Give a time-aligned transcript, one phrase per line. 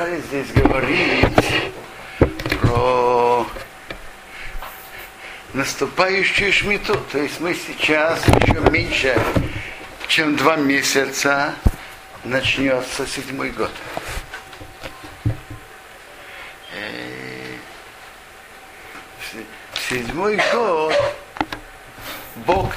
[0.00, 1.72] собрались здесь говорить
[2.62, 3.46] про
[5.52, 6.96] наступающую шмиту.
[7.12, 9.20] То есть мы сейчас еще меньше,
[10.08, 11.54] чем два месяца
[12.24, 13.70] начнется седьмой год.
[16.72, 17.56] Э,
[19.88, 20.94] седьмой год
[22.46, 22.72] Бог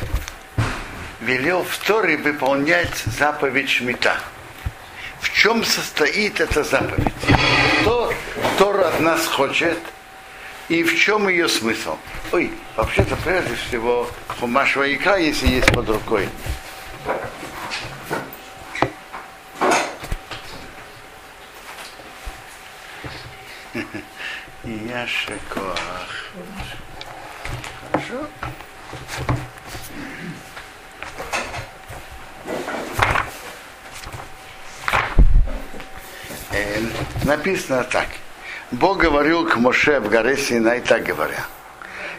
[1.22, 4.18] велел в Торе выполнять заповедь Шмита.
[5.44, 7.12] Чем состоит эта заповедь?
[7.82, 8.14] Что
[8.58, 9.78] Тор от нас хочет
[10.70, 11.98] и в чем ее смысл?
[12.32, 14.10] Ой, вообще-то прежде всего
[14.40, 16.30] Хумаш икра, если есть под рукой.
[24.64, 26.32] Яшекоах.
[27.92, 28.30] Хорошо.
[36.54, 36.80] Э,
[37.26, 38.08] написано так.
[38.72, 41.46] Бог говорил к Моше в горе Синай, так говоря.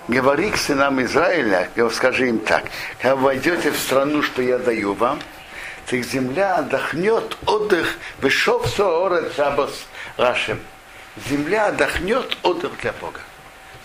[0.06, 2.64] Говори к сынам Израиля, скажи им так,
[2.98, 5.18] когда войдете в страну, что я даю вам,
[5.86, 10.60] так земля отдохнет отдых, вышел шабас рашем.
[11.28, 13.20] Земля отдохнет отдых для Бога.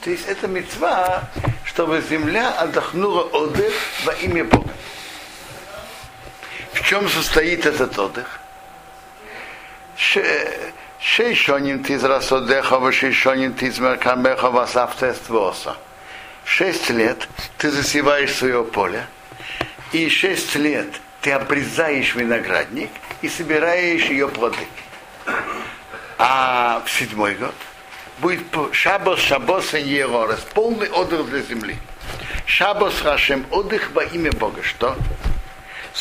[0.02, 1.24] То есть это мецва,
[1.66, 3.74] чтобы земля отдохнула отдых
[4.06, 4.70] во имя Бога.
[6.74, 8.40] В чем состоит этот отдых?
[11.02, 15.78] Шейшоним тиз расодеха, шейшоним тиз меркамеха, васафтествоса.
[16.44, 19.08] Шесть лет ты засеваешь свое поле,
[19.94, 20.88] и шесть лет
[21.22, 22.90] ты обрезаешь виноградник
[23.22, 24.68] и собираешь ее плоды.
[26.18, 27.56] А в седьмой год
[28.18, 31.78] будет шабос, шабос и ерорес, полный отдых для земли.
[32.46, 34.62] Шабос Хашем, отдых во имя Бога.
[34.64, 34.98] Что?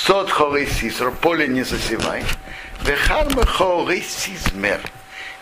[0.07, 2.25] Сот хорей сиср, поле не засевай.
[2.83, 4.81] Вехарма хорей сизмер.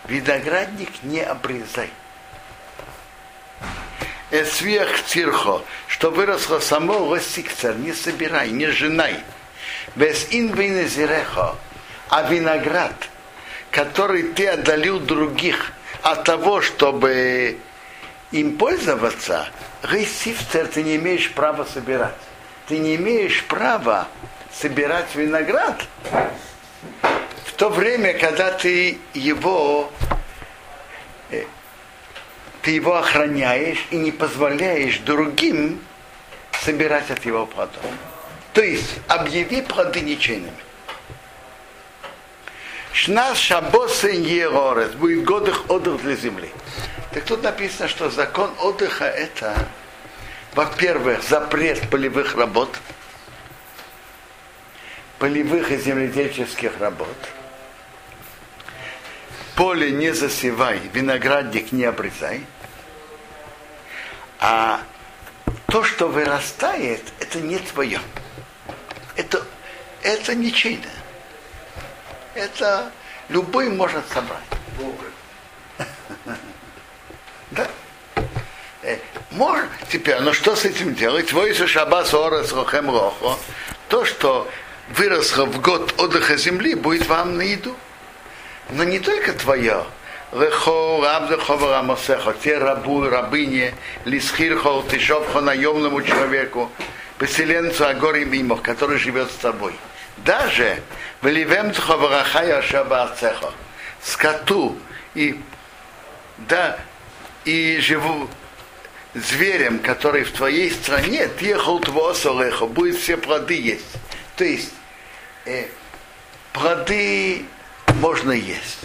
[0.07, 1.91] Виноградник не обрезай.
[4.31, 9.17] Эсвех цирхо, что выросло само лосикцер, не собирай, не женай.
[9.95, 11.55] Без инвинезирехо,
[12.09, 13.09] а виноград,
[13.69, 17.57] который ты отдалил других от того, чтобы
[18.31, 19.49] им пользоваться,
[19.89, 22.15] гейсифцер ты не имеешь права собирать.
[22.67, 24.07] Ты не имеешь права
[24.59, 25.83] собирать виноград
[27.45, 29.91] в то время, когда ты его
[32.61, 35.81] ты его охраняешь и не позволяешь другим
[36.63, 37.81] собирать от его плодов.
[38.53, 40.51] То есть объяви плоды ничейными.
[42.91, 46.51] Шнас шабосы ерорес, будет год их отдых для земли.
[47.13, 49.55] Так тут написано, что закон отдыха это,
[50.53, 52.77] во-первых, запрет полевых работ,
[55.19, 57.17] полевых и земледельческих работ.
[59.55, 62.45] Поле не засевай, виноградник не обрезай.
[64.39, 64.81] А
[65.67, 67.99] то, что вырастает, это не твое.
[69.15, 69.43] Это,
[70.03, 70.91] это ничейное.
[72.35, 72.91] Это
[73.29, 74.41] любой может собрать.
[77.49, 77.65] Да.
[78.83, 78.97] Э,
[79.31, 81.27] может, теперь, ну что с этим делать?
[81.27, 83.37] Твой шабас орес рохем рохо.
[83.87, 84.49] То, что
[84.89, 87.75] выросло в год отдыха земли, будет вам на еду.
[88.69, 89.85] Но не только твое.
[90.33, 92.33] Лехо рабдехо варамосехо.
[92.43, 93.73] Те рабу и рабыне,
[94.05, 96.69] лисхирхо, тишовхо наемному человеку,
[97.17, 99.73] поселенцу Агори Мимо, который живет с тобой.
[100.17, 100.81] Даже
[101.21, 103.53] в Ливемцхо варахая шабацехо.
[104.01, 104.77] Скоту
[105.15, 105.39] и
[106.37, 106.77] да,
[107.45, 108.29] и живу
[109.13, 113.85] зверем, который в твоей стране, техал твосолехо, будет все плоды есть.
[114.35, 114.71] То есть
[115.47, 115.67] э,
[116.53, 117.45] плоды
[117.95, 118.79] можно есть.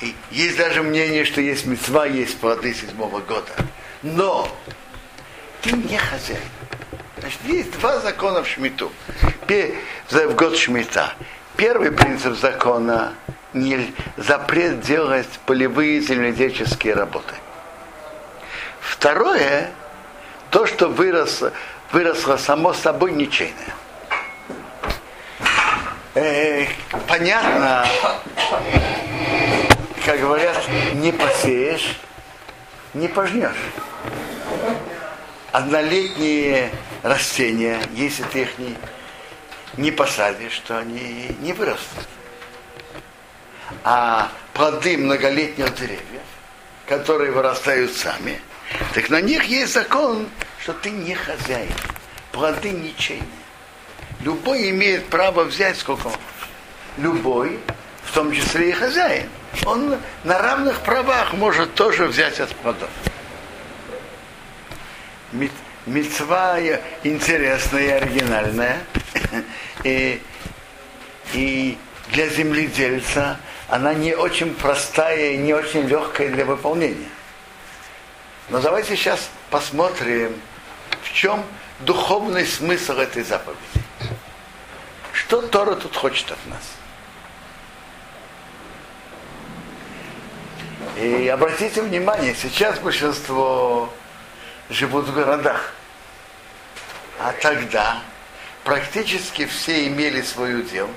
[0.00, 3.52] И есть даже мнение, что есть мецва, есть плоды седьмого года.
[4.02, 4.48] Но
[5.60, 6.40] ты не хозяин.
[7.18, 8.90] Значит, есть два закона в Шмиту.
[10.10, 11.12] В год Шмита.
[11.56, 13.12] Первый принцип закона
[13.52, 17.34] не запрет делать полевые земледельческие работы.
[18.80, 19.70] Второе,
[20.50, 21.52] то, что выросло,
[21.92, 23.74] выросло само собой ничейное.
[26.14, 26.66] Э,
[27.06, 27.86] понятно,
[30.04, 30.56] как говорят,
[30.94, 32.00] не посеешь,
[32.94, 33.54] не пожнешь.
[35.52, 36.72] Однолетние
[37.04, 38.76] растения, если ты их не,
[39.76, 42.08] не посадишь, то они не вырастут.
[43.84, 46.22] А плоды многолетних деревьев,
[46.86, 48.40] которые вырастают сами,
[48.94, 50.28] так на них есть закон,
[50.60, 51.72] что ты не хозяин.
[52.32, 53.39] Плоды ничейные.
[54.22, 56.14] Любой имеет право взять сколько он.
[56.98, 57.58] Любой,
[58.04, 59.28] в том числе и хозяин.
[59.64, 62.90] он на равных правах может тоже взять от плодов.
[65.86, 66.60] Мецва
[67.02, 68.80] интересная и оригинальная.
[69.84, 70.20] И,
[71.32, 71.78] и
[72.12, 73.38] для земледельца
[73.68, 77.08] она не очень простая и не очень легкая для выполнения.
[78.50, 80.34] Но давайте сейчас посмотрим,
[81.02, 81.42] в чем
[81.80, 83.79] духовный смысл этой заповеди.
[85.30, 86.72] Что Тора тут хочет от нас?
[90.96, 93.88] И обратите внимание, сейчас большинство
[94.70, 95.72] живут в городах.
[97.20, 98.02] А тогда
[98.64, 100.90] практически все имели свое дело,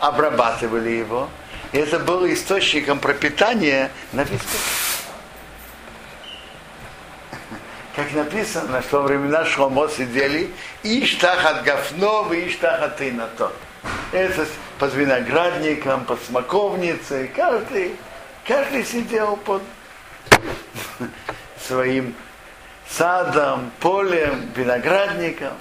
[0.00, 1.30] обрабатывали его,
[1.72, 4.89] и это было источником пропитания на весь год.
[8.00, 10.50] Как написано, что во времена Шломо сидели
[10.82, 13.52] Иштах от Гафнова, Иштах от Инато.
[14.10, 14.46] Это
[14.78, 17.94] под виноградником, под смоковницей, каждый,
[18.48, 19.62] каждый сидел под
[21.62, 22.14] своим
[22.88, 25.52] садом, полем, виноградником.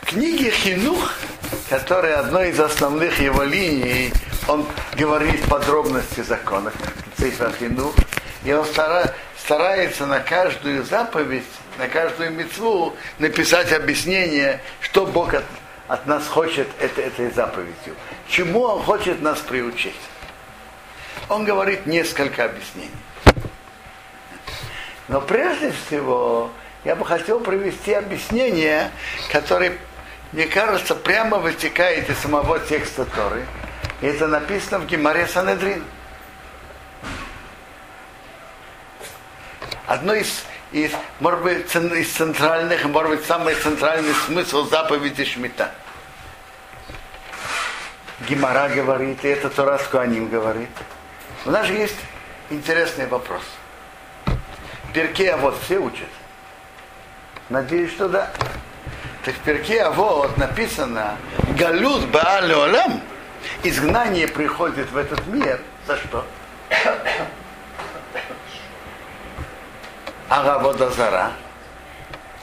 [0.00, 1.12] В книге Хинух,
[1.68, 4.10] которая одной из основных его линий,
[4.48, 4.66] он
[4.96, 6.72] говорит подробности закона,
[7.16, 7.94] цифра Хинух,
[8.44, 8.64] и он
[9.38, 11.44] старается на каждую заповедь,
[11.78, 15.44] на каждую мецву написать объяснение, что Бог от,
[15.88, 17.94] от нас хочет это, этой заповедью,
[18.28, 19.94] чему Он хочет нас приучить
[21.28, 22.90] он говорит несколько объяснений.
[25.08, 26.50] Но прежде всего
[26.84, 28.90] я бы хотел привести объяснение,
[29.30, 29.78] которое,
[30.32, 33.44] мне кажется, прямо вытекает из самого текста Торы.
[34.00, 35.84] Это написано в Гимаре Санедрин.
[39.86, 40.90] Одно из, из,
[41.20, 45.70] может быть, из центральных, может быть, самый центральный смысл заповеди Шмита.
[48.28, 50.70] Гимара говорит, и это Тора Скуаним говорит–
[51.46, 51.94] у нас же есть
[52.50, 53.42] интересный вопрос.
[54.92, 56.08] Перке, а вот все учат.
[57.50, 58.32] Надеюсь, что да.
[59.24, 61.16] Так в перке, а вот написано
[61.56, 63.00] Галют Бааль Олам.
[63.62, 65.60] Изгнание приходит в этот мир.
[65.86, 66.26] За что?
[70.28, 71.32] Араводазара,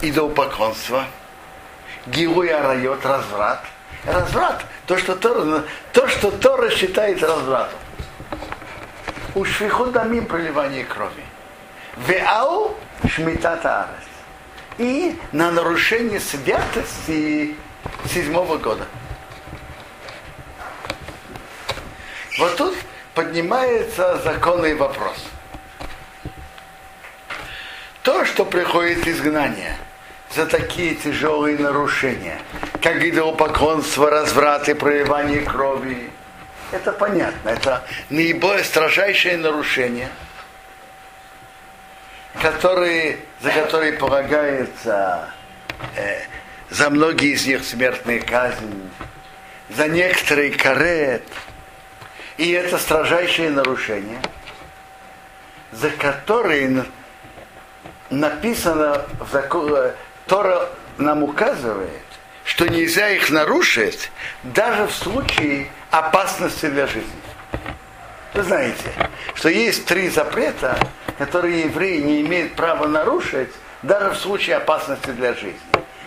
[0.01, 1.05] идолпоклонство,
[2.07, 3.63] Гилуя райот, разврат.
[4.05, 5.63] Разврат, то, что Тора,
[5.93, 7.79] то, что Тора считает развратом
[9.35, 11.23] у швихудамим проливание крови.
[12.07, 12.75] Веау
[13.07, 14.07] шмитата арес.
[14.77, 17.55] И на нарушение святости
[18.11, 18.85] седьмого года.
[22.43, 22.75] Вот тут
[23.15, 25.15] поднимается законный вопрос.
[28.01, 29.77] То, что приходит изгнание
[30.29, 32.37] за такие тяжелые нарушения,
[32.81, 36.09] как идолопоклонство, разврат и проливание крови,
[36.73, 37.47] это понятно.
[37.47, 40.09] Это наиболее строжайшее нарушение,
[42.41, 45.29] которые, за которые полагается
[45.95, 46.23] э,
[46.69, 48.89] за многие из них смертные казни,
[49.69, 51.23] за некоторые карет.
[52.37, 54.19] И это строжайшее нарушение,
[55.71, 56.85] за которые
[58.09, 59.93] написано в законе,
[60.25, 61.89] Тора нам указывает,
[62.43, 64.11] что нельзя их нарушить
[64.43, 67.11] даже в случае опасности для жизни.
[68.33, 68.83] Вы знаете,
[69.35, 70.77] что есть три запрета,
[71.19, 73.51] которые евреи не имеют права нарушить
[73.83, 75.59] даже в случае опасности для жизни.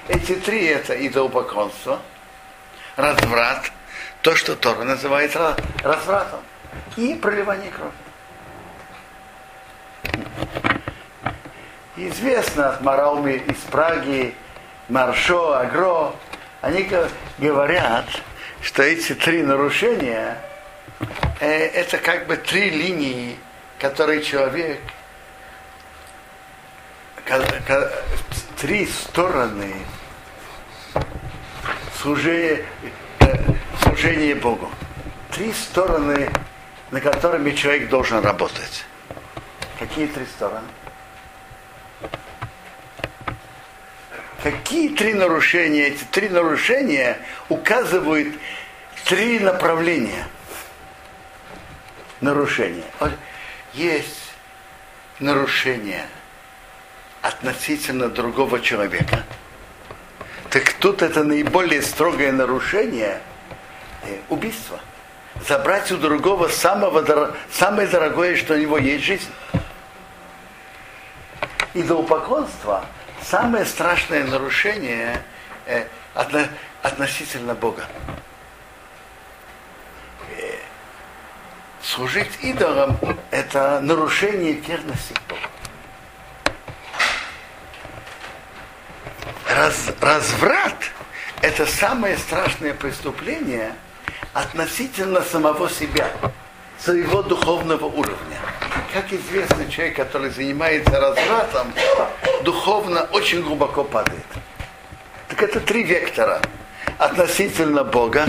[0.08, 2.00] Эти три это идолопоклонство,
[2.96, 3.70] разврат,
[4.26, 5.36] то, что Тора называет
[5.84, 6.40] развратом,
[6.96, 7.92] и проливание крови.
[11.96, 14.34] Известно от Марауми из Праги,
[14.88, 16.12] Маршо, Агро,
[16.60, 16.90] они
[17.38, 18.06] говорят,
[18.62, 20.36] что эти три нарушения
[21.38, 23.38] э, это как бы три линии,
[23.78, 24.80] которые человек,
[28.56, 29.72] три стороны
[32.02, 32.64] служения,
[33.96, 34.70] служения Богу.
[35.32, 36.30] Три стороны,
[36.90, 38.84] на которыми человек должен работать.
[39.78, 40.66] Какие три стороны?
[44.42, 45.88] Какие три нарушения?
[45.88, 48.34] Эти три нарушения указывают
[49.04, 50.26] три направления
[52.20, 52.84] нарушения.
[53.72, 54.32] Есть
[55.20, 56.06] нарушение
[57.22, 59.24] относительно другого человека.
[60.50, 63.20] Так тут это наиболее строгое нарушение
[64.28, 64.80] убийства.
[65.46, 69.30] Забрать у другого самого, самое дорогое, что у него есть жизнь.
[71.74, 72.86] И до упоконства
[73.22, 75.22] самое страшное нарушение
[75.66, 75.84] э,
[76.82, 77.84] относительно Бога.
[80.38, 80.54] Э,
[81.82, 82.98] служить идолам–
[83.30, 85.40] это нарушение верности к Богу.
[89.48, 90.92] Раз, разврат–
[91.42, 93.74] это самое страшное преступление
[94.36, 96.10] относительно самого себя,
[96.78, 98.38] своего духовного уровня.
[98.92, 101.72] Как известно, человек, который занимается развратом,
[102.42, 104.26] духовно очень глубоко падает.
[105.28, 106.42] Так это три вектора.
[106.98, 108.26] Относительно Бога,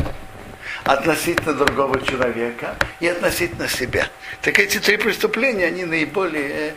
[0.85, 4.07] относительно другого человека и относительно себя.
[4.41, 6.73] Так эти три преступления, они наиболее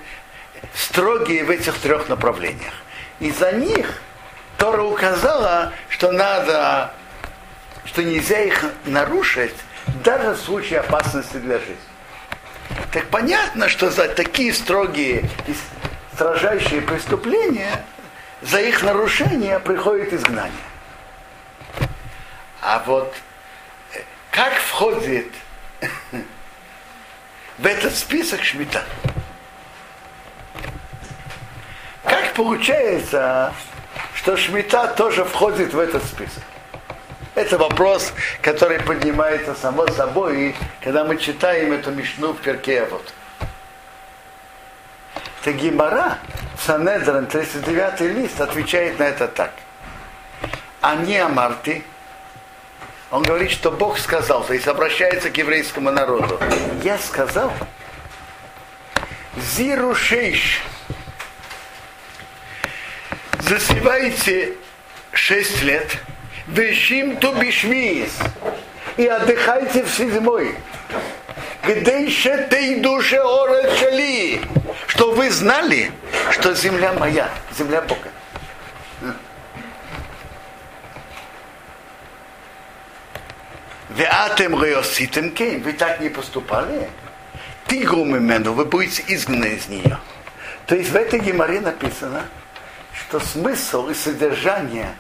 [0.75, 2.75] строгие в этих трех направлениях.
[3.21, 4.03] И за них
[4.59, 6.93] Тора указала, что надо,
[7.91, 9.55] что нельзя их нарушить
[10.05, 11.77] даже в случае опасности для жизни.
[12.93, 15.55] Так понятно, что за такие строгие и
[16.15, 17.85] строжайшие преступления,
[18.43, 20.53] за их нарушение приходит изгнание.
[22.63, 23.13] А вот
[23.95, 23.99] э,
[24.31, 25.27] как входит
[27.59, 28.85] в этот список шмита?
[32.05, 33.53] Как получается,
[34.15, 36.45] что шмита тоже входит в этот список?
[37.35, 43.13] Это вопрос, который поднимается само собой, когда мы читаем эту мишну в перке вот.
[45.41, 46.19] Это Гимара,
[46.59, 49.53] Санедран, 39 лист, отвечает на это так.
[50.83, 51.85] А не Амарти,
[53.11, 56.39] он говорит, что Бог сказал, то есть обращается к еврейскому народу.
[56.83, 57.53] Я сказал,
[59.37, 60.61] Зиру шейш,
[63.39, 64.55] засевайте
[65.13, 65.97] шесть лет,
[66.53, 68.19] вешим ту бишмиис,
[68.97, 70.55] и отдыхайте в седьмой.
[71.63, 73.21] Где еще ты душе
[73.79, 74.41] шали,
[74.87, 75.93] что вы знали,
[76.31, 78.09] что земля моя, земля Бога.
[83.91, 86.89] Веатем реоситем кейм, вы так не поступали.
[87.67, 89.99] Ты гумимену, вы будете изгнаны из нее.
[90.67, 92.25] То есть в этой геморе написано,
[92.95, 94.95] что смысл и содержание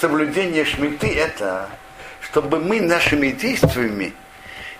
[0.00, 1.68] соблюдения шмиты это,
[2.20, 4.12] чтобы мы нашими действиями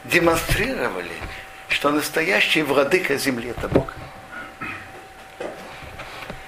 [0.04, 1.12] демонстрировали,
[1.68, 3.92] что настоящий владыка земли это Бог.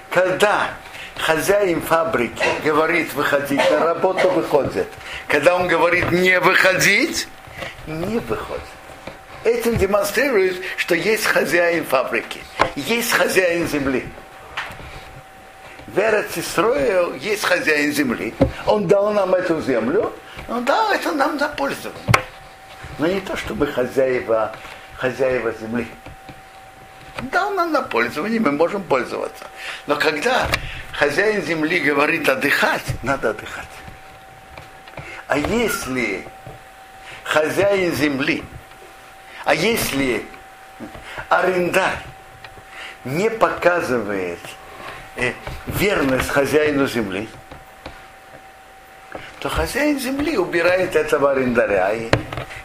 [0.09, 0.71] Когда
[1.19, 4.87] хозяин фабрики говорит выходить на работу, выходит.
[5.27, 7.27] Когда он говорит не выходить,
[7.85, 8.63] не выходит.
[9.43, 12.41] Этим демонстрирует, что есть хозяин фабрики,
[12.75, 14.05] есть хозяин земли.
[15.87, 18.33] Вера Цисроил есть хозяин земли.
[18.65, 20.13] Он дал нам эту землю,
[20.49, 22.03] он дал это нам за пользование.
[22.99, 24.53] Но не то, чтобы хозяева,
[24.97, 25.87] хозяева земли.
[27.31, 29.45] Дал нам на пользование, мы можем пользоваться.
[29.87, 30.47] Но когда
[30.91, 33.65] хозяин земли говорит отдыхать, надо отдыхать.
[35.27, 36.27] А если
[37.23, 38.43] хозяин земли,
[39.45, 40.25] а если
[41.29, 42.03] арендарь
[43.05, 44.39] не показывает
[45.67, 47.27] верность хозяину земли,
[49.39, 52.09] то хозяин земли убирает этого арендаря и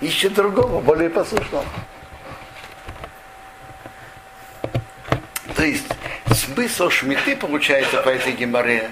[0.01, 1.65] ищет другого, более послушного.
[5.57, 5.87] То есть
[6.35, 8.91] смысл шмиты получается по этой геморе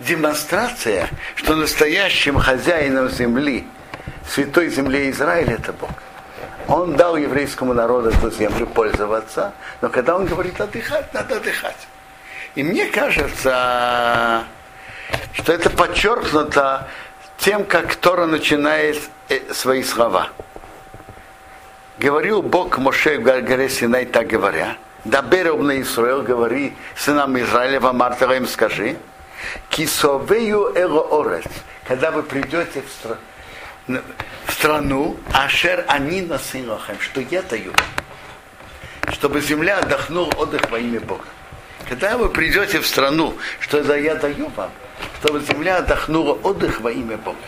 [0.00, 3.66] демонстрация, что настоящим хозяином земли,
[4.28, 5.90] святой земли Израиля это Бог.
[6.68, 11.86] Он дал еврейскому народу эту землю пользоваться, но когда он говорит отдыхать, надо отдыхать.
[12.56, 14.44] И мне кажется,
[15.34, 16.88] что это подчеркнуто
[17.36, 18.98] тем, как Тора начинает
[19.28, 20.30] э, свои слова.
[21.98, 28.02] Говорил Бог Моше в горе Синай, так говоря, да на Исраил, говори сынам Израиля, вам
[28.02, 28.96] им скажи,
[29.68, 31.44] кисовею эго орец,
[31.86, 33.18] когда вы придете в, стра...
[34.46, 37.72] в страну, ашер они насынохем, что я даю,
[39.12, 41.24] чтобы земля отдохнула отдых во имя Бога.
[41.88, 44.70] Когда вы придете в страну, что это я даю вам,
[45.20, 47.38] чтобы земля отдохнула отдых во имя Бога.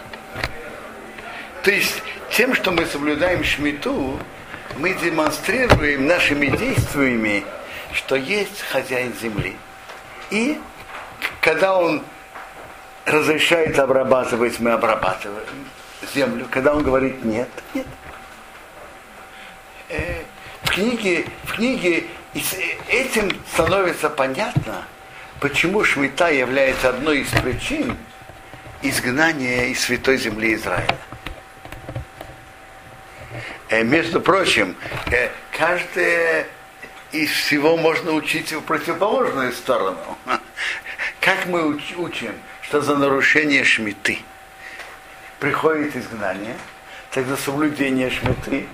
[1.65, 4.19] То есть тем, что мы соблюдаем шмиту,
[4.77, 7.45] мы демонстрируем нашими действиями,
[7.93, 9.57] что есть хозяин земли.
[10.31, 10.61] И
[11.41, 12.03] когда он
[13.07, 15.67] разрешает обрабатывать, мы обрабатываем
[16.15, 16.47] землю.
[16.51, 17.87] Когда он говорит нет, нет.
[19.89, 20.23] Э,
[20.63, 22.05] в книге, в книге
[22.89, 24.85] этим становится понятно,
[25.41, 27.97] почему Шмита является одной из причин
[28.83, 30.99] изгнания из святой земли Израиля.
[33.71, 34.77] Э, между прочим,
[35.11, 36.47] э, каждое
[37.13, 40.19] из всего можно учить в противоположную сторону.
[41.21, 44.19] Как мы учим, что за нарушение шмиты
[45.39, 46.57] приходит изгнание,
[47.11, 48.67] так за соблюдение шмиты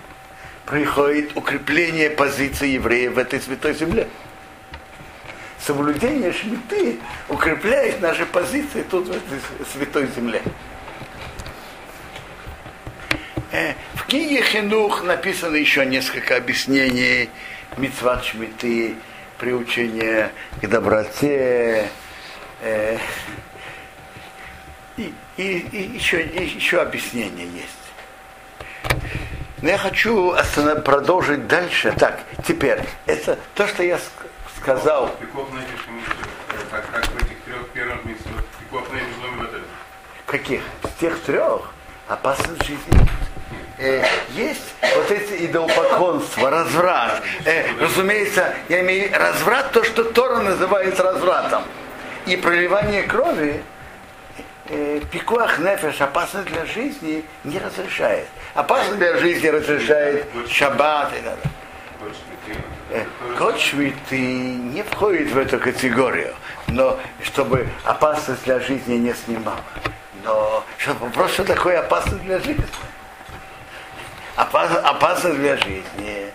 [0.67, 4.09] приходит укрепление позиции евреев в этой святой земле.
[5.61, 9.41] Соблюдение шмиты укрепляет наши позиции тут, в этой
[9.73, 10.43] святой земле.
[13.51, 17.31] Э, в книге Хинух написано еще несколько объяснений
[17.77, 18.97] митцват шмиты,
[19.39, 21.89] приучение к доброте,
[22.61, 22.99] э,
[24.97, 27.84] и, и, и, еще, еще объяснение есть.
[29.65, 30.85] Но я хочу останов...
[30.85, 31.95] продолжить дальше.
[31.99, 33.99] Так, теперь, это то, что я
[34.61, 35.11] сказал.
[37.73, 38.01] Первых
[40.27, 40.61] Каких?
[40.83, 41.73] С тех трех?
[42.09, 43.09] Опасность жизни.
[43.79, 47.23] Э, есть вот эти идолопоклонства, разврат.
[47.47, 51.63] Э, разумеется, я имею разврат, то, что Тора называет развратом.
[52.27, 53.63] И проливание крови,
[54.69, 58.27] э, пикуах нефеш, опасность для жизни, не разрешает.
[58.55, 63.07] Опасность для жизни разрешает шаббат и так далее.
[63.37, 66.33] Код швиты не входит в эту категорию,
[66.69, 69.59] но чтобы опасность для жизни не снимала.
[70.23, 72.65] Но что, вопрос, что такое опасность для жизни?
[74.37, 76.31] Опасно, опасно для жизни.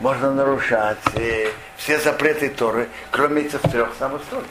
[0.00, 4.48] Можно нарушать э, все запреты Торы, кроме этих трех самых строгих.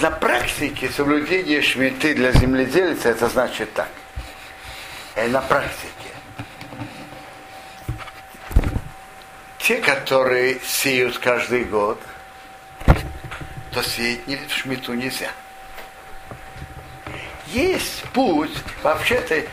[0.00, 3.90] На практике соблюдение шмиты для земледельца это значит так.
[5.14, 5.90] И э, на практике.
[9.58, 12.00] Те, которые сеют каждый год,
[13.72, 15.30] то сеять в шмиту нельзя.
[17.48, 19.44] Есть путь, вообще-то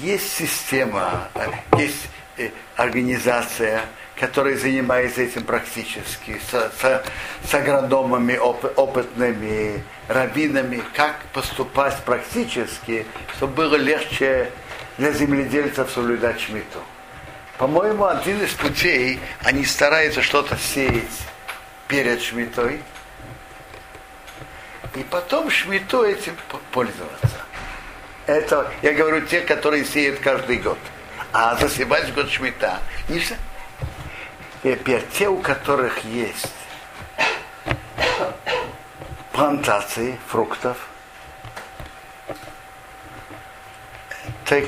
[0.00, 1.28] есть система,
[1.76, 2.06] есть
[2.36, 3.82] э, организация,
[4.18, 7.04] которая занимается этим практически, с, с,
[7.48, 14.50] с агрономами, оп, опытными раввинами, как поступать практически, чтобы было легче
[14.96, 16.82] для земледельцев соблюдать шмиту.
[17.58, 21.04] По-моему, один из путей, они стараются что-то сеять
[21.86, 22.80] перед шмитой,
[24.94, 26.34] и потом шмиту этим
[26.72, 27.36] пользоваться.
[28.26, 30.78] Это, я говорю, те, которые сеют каждый год.
[31.32, 32.78] А засевать год шмита
[33.08, 33.36] нельзя.
[34.62, 36.52] Теперь те, у которых есть
[39.32, 40.76] плантации фруктов,
[44.44, 44.64] так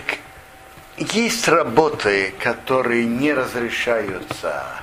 [0.97, 4.81] есть работы, которые не разрешаются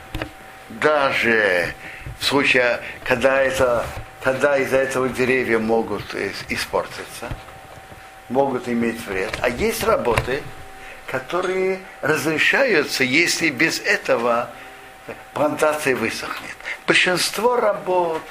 [0.69, 1.73] даже
[2.19, 3.85] в случае, когда, это,
[4.23, 6.15] когда из-за этого деревья могут
[6.49, 7.29] испортиться,
[8.29, 9.31] могут иметь вред.
[9.41, 10.43] А есть работы,
[11.05, 14.49] которые разрешаются, если без этого
[15.33, 16.55] плантация высохнет.
[16.85, 18.21] Большинство работ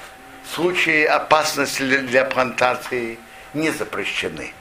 [0.45, 3.19] в случае опасности для плантации
[3.55, 4.53] не запрещены.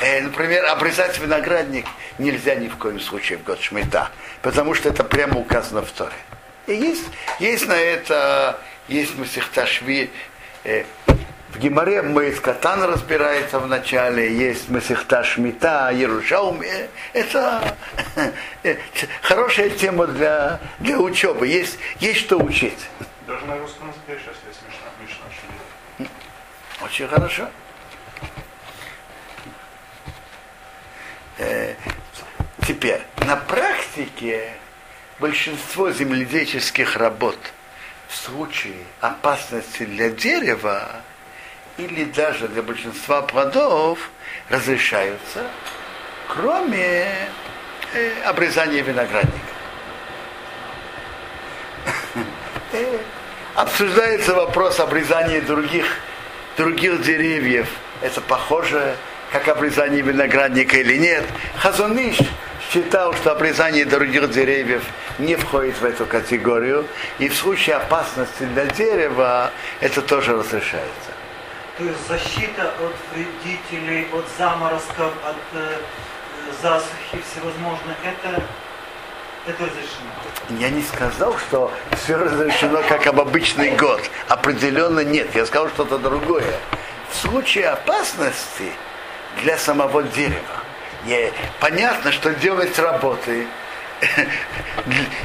[0.00, 1.86] Э, например, обрезать виноградник
[2.18, 4.10] нельзя ни в коем случае в год шмита,
[4.42, 6.12] потому что это прямо указано в Торе.
[6.66, 7.04] И есть,
[7.40, 10.10] есть на это, есть Масихташви,
[10.64, 10.84] э,
[11.50, 16.62] в Гимаре Моис Катан разбирается в начале, есть Масихта Шмита, Ярушаум.
[17.12, 17.74] Это
[18.62, 18.76] э,
[19.22, 21.46] хорошая тема для, для учебы.
[21.46, 22.78] Есть, есть что учить.
[23.26, 25.26] Даже на русском языке сейчас есть Мишна,
[25.98, 26.08] Мишна
[26.84, 27.48] Очень хорошо.
[31.38, 31.74] Э,
[32.66, 34.52] теперь, на практике
[35.18, 37.38] большинство земледельческих работ
[38.08, 41.02] в случае опасности для дерева
[41.78, 44.10] или даже для большинства плодов
[44.50, 45.46] разрешаются,
[46.26, 47.06] кроме
[47.94, 49.38] э, обрезания виноградника.
[52.72, 52.98] Э,
[53.54, 55.86] обсуждается вопрос обрезания других,
[56.56, 57.68] других деревьев.
[58.02, 58.96] Это похоже,
[59.32, 61.24] как обрезание виноградника или нет.
[61.58, 62.18] Хазуныш
[62.72, 64.82] считал, что обрезание других деревьев
[65.18, 66.86] не входит в эту категорию,
[67.20, 71.07] и в случае опасности для дерева это тоже разрешается.
[71.78, 75.76] То есть защита от вредителей, от заморозков, от э,
[76.60, 78.42] засухи всевозможных, это,
[79.46, 80.10] это разрешено?
[80.58, 84.00] Я не сказал, что все разрешено как об обычный год.
[84.26, 85.32] Определенно нет.
[85.36, 86.58] Я сказал что-то другое.
[87.10, 88.72] В случае опасности
[89.44, 90.58] для самого дерева
[91.04, 93.46] не, понятно, что делать работы,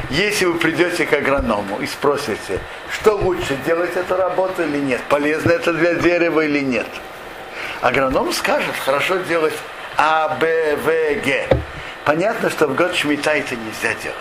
[0.10, 2.60] если вы придете к агроному и спросите,
[2.92, 6.88] что лучше, делать эту работу или нет, полезно это для дерева или нет,
[7.82, 9.54] агроном скажет, хорошо делать
[9.98, 10.86] А, Б, В,
[11.26, 11.48] Г.
[12.06, 14.18] Понятно, что в год шмита это нельзя делать.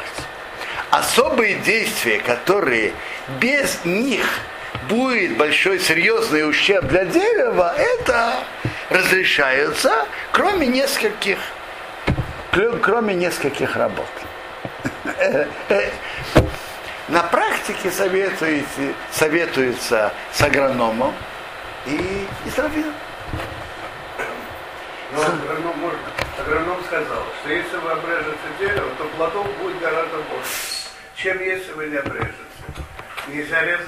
[0.90, 2.92] особые действия, которые
[3.40, 4.24] без них
[4.88, 8.34] будет большой серьезный ущерб для дерева, это
[8.90, 11.38] разрешаются, кроме нескольких,
[12.82, 14.10] кроме нескольких работ.
[17.08, 21.14] На практике советуется, советуется с агрономом
[21.86, 22.94] и, и с раввином.
[25.12, 25.98] Но агроном, может,
[26.38, 31.86] агроном сказал, что если вы обрежете дерево, то плодов будет гораздо больше, чем если вы
[31.88, 32.34] не обрежете.
[33.28, 33.86] Нельзя резать.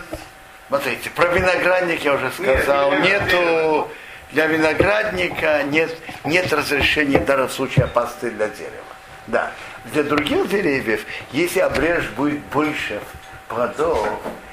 [0.69, 2.93] Смотрите, про виноградник я уже сказал.
[2.99, 3.91] Нет, Нету
[4.33, 8.85] для виноградника нет, нет разрешения даже в случае опасности для дерева.
[9.29, 9.53] Да.
[9.93, 13.01] Для других деревьев, если обрежь будет больше
[13.49, 14.09] плодов,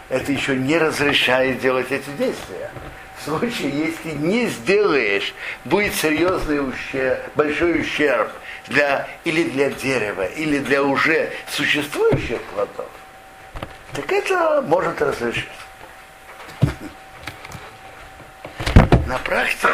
[0.10, 2.70] это еще не разрешает делать эти действия.
[3.18, 8.30] В случае, если не сделаешь, будет серьезный ущерб, большой ущерб
[8.68, 12.90] для, или для дерева, или для уже существующих плодов,
[13.94, 15.48] так это может разрешить.
[19.08, 19.68] На практике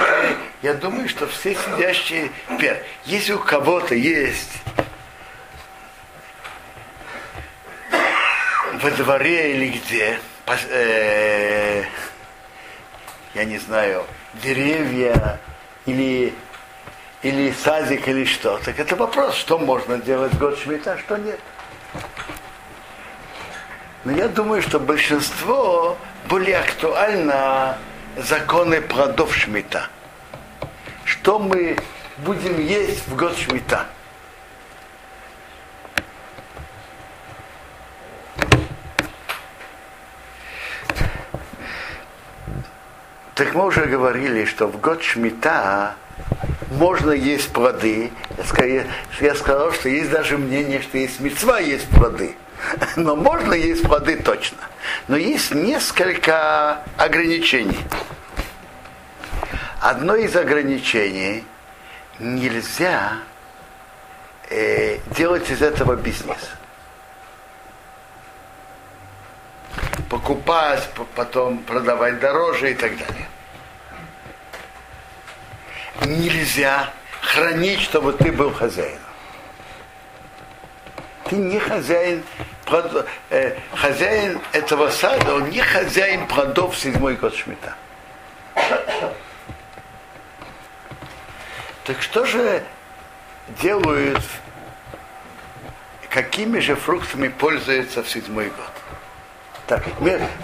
[0.61, 2.31] я думаю, что все сидящие,
[3.05, 4.61] если у кого-то есть
[8.87, 10.17] во дворе или где,
[10.69, 11.83] э,
[13.33, 15.39] я не знаю, деревья
[15.85, 16.33] или,
[17.21, 21.17] или садик или что, так это вопрос, что можно делать в год шмита, а что
[21.17, 21.39] нет.
[24.05, 25.97] Но я думаю, что большинство
[26.29, 27.77] более актуально
[28.15, 29.89] законы плодов шмита.
[31.03, 31.77] Что мы
[32.19, 33.85] будем есть в год шмита.
[43.37, 45.93] Так мы уже говорили, что в год Шмита
[46.71, 48.09] можно есть плоды.
[49.21, 52.35] Я сказал, что есть даже мнение, что есть мецва, есть плоды.
[52.95, 54.57] Но можно есть плоды точно.
[55.07, 57.77] Но есть несколько ограничений.
[59.81, 61.43] Одно из ограничений
[62.17, 63.19] нельзя
[64.49, 66.56] э, делать из этого бизнес.
[70.09, 73.27] Покупать, потом продавать дороже и так далее.
[76.05, 76.89] Нельзя
[77.21, 79.01] хранить, чтобы ты был хозяином.
[81.25, 82.23] Ты не хозяин,
[83.29, 87.75] э, хозяин этого сада, он не хозяин плодов седьмой год Шмита.
[91.83, 92.63] Так что же
[93.61, 94.23] делают,
[96.09, 98.76] какими же фруктами пользуются в седьмой год?
[99.67, 99.83] Так,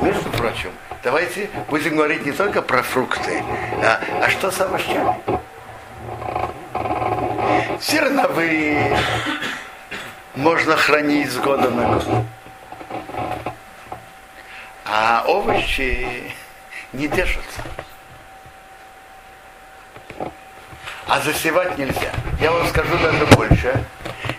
[0.02, 0.70] между прочим,
[1.02, 3.42] давайте будем говорить не только про фрукты,
[3.82, 5.16] а, а что с овощами?
[7.82, 9.00] Зерновые
[10.36, 12.06] можно хранить с года на год.
[14.84, 16.34] А овощи
[16.92, 17.62] не держатся.
[21.08, 22.12] А засевать нельзя.
[22.42, 23.86] Я вам скажу даже больше.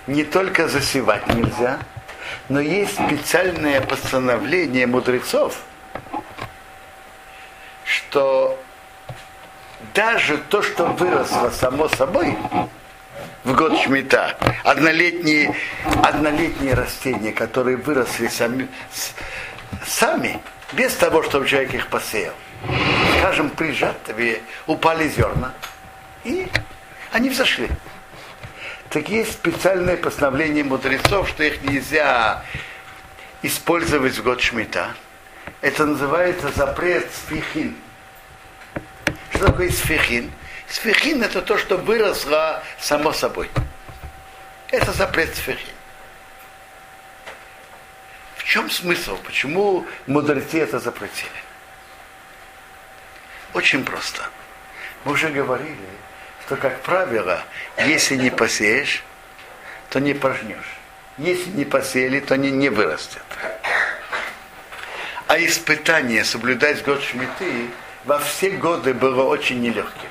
[0.07, 1.79] Не только засевать нельзя,
[2.49, 5.59] но есть специальное постановление мудрецов,
[7.85, 8.59] что
[9.95, 12.37] даже то, что выросло само собой
[13.45, 15.55] в год Шмита, однолетние,
[16.03, 18.69] однолетние растения, которые выросли сами,
[19.87, 20.41] сами,
[20.73, 22.35] без того, чтобы человек их посеял,
[23.19, 25.53] скажем, при жатве упали зерна,
[26.25, 26.49] и
[27.13, 27.69] они взошли
[28.95, 32.45] так есть специальное постановление мудрецов, что их нельзя
[33.43, 34.95] использовать в год Шмита.
[35.63, 37.77] Это называется запрет сфихин.
[39.31, 40.31] Что такое сфихин?
[40.69, 43.51] Сфихин это то, что выросло само собой.
[44.71, 45.75] Это запрет сфихин.
[48.37, 49.19] В чем смысл?
[49.25, 51.43] Почему мудрецы это запретили?
[53.55, 54.23] Очень просто.
[55.05, 55.89] Мы уже говорили,
[56.45, 57.43] что, как правило,
[57.79, 59.03] если не посеешь,
[59.89, 60.77] то не пожнешь.
[61.17, 63.23] Если не посеяли, то не, не вырастет.
[65.27, 67.69] А испытание соблюдать год Шмиты
[68.05, 70.11] во все годы было очень нелегким.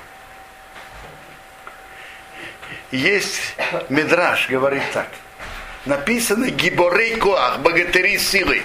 [2.92, 3.56] Есть
[3.90, 5.10] Медраж, говорит так.
[5.86, 8.64] Написано Гиборей Коах, богатыри силы.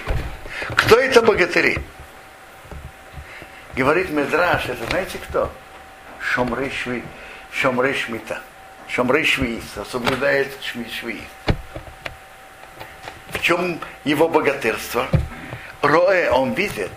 [0.75, 1.77] Кто это богатыри?
[3.75, 5.51] Говорит Медраж, это знаете кто?
[6.19, 7.03] Шомрей Шви,
[7.51, 8.41] Шомрей Шмита.
[8.87, 11.21] Шомрей Швиис, соблюдает Швиис.
[13.29, 15.07] В чем его богатырство?
[15.81, 16.91] Роэ, он видит,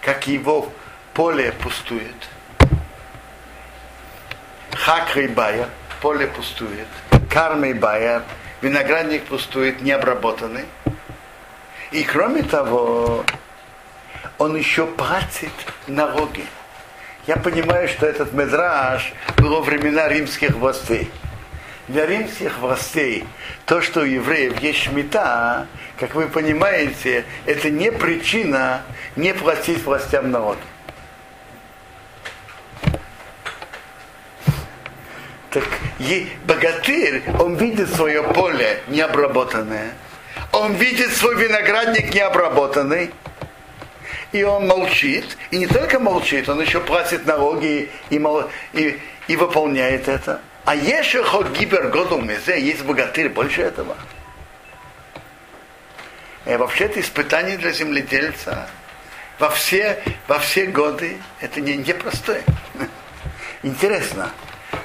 [0.00, 0.70] как его
[1.14, 2.16] поле пустует.
[4.72, 5.68] Хакрей Бая,
[6.00, 6.88] поле пустует.
[7.30, 8.22] Кармей Бая,
[8.60, 10.64] виноградник пустует, необработанный.
[11.92, 13.24] И кроме того,
[14.38, 15.52] он еще платит
[15.86, 16.44] налоги.
[17.26, 21.08] Я понимаю, что этот медраж во времена римских властей.
[21.86, 23.24] Для римских властей
[23.64, 25.66] то, что у евреев есть шмита,
[25.98, 28.82] как вы понимаете, это не причина
[29.14, 30.60] не платить властям налоги.
[35.50, 35.64] Так
[35.98, 39.92] и богатырь, он видит свое поле необработанное,
[40.50, 43.12] он видит свой виноградник необработанный,
[44.32, 49.36] и он молчит, и не только молчит, он еще платит налоги и, мол, и, и
[49.36, 50.40] выполняет это.
[50.64, 53.96] А еще ход гибер году мезе, есть богатырь больше этого.
[56.46, 58.68] И э, вообще-то испытание для земледельца
[59.38, 62.42] во все, во все годы это не, не простое.
[63.62, 64.30] Интересно,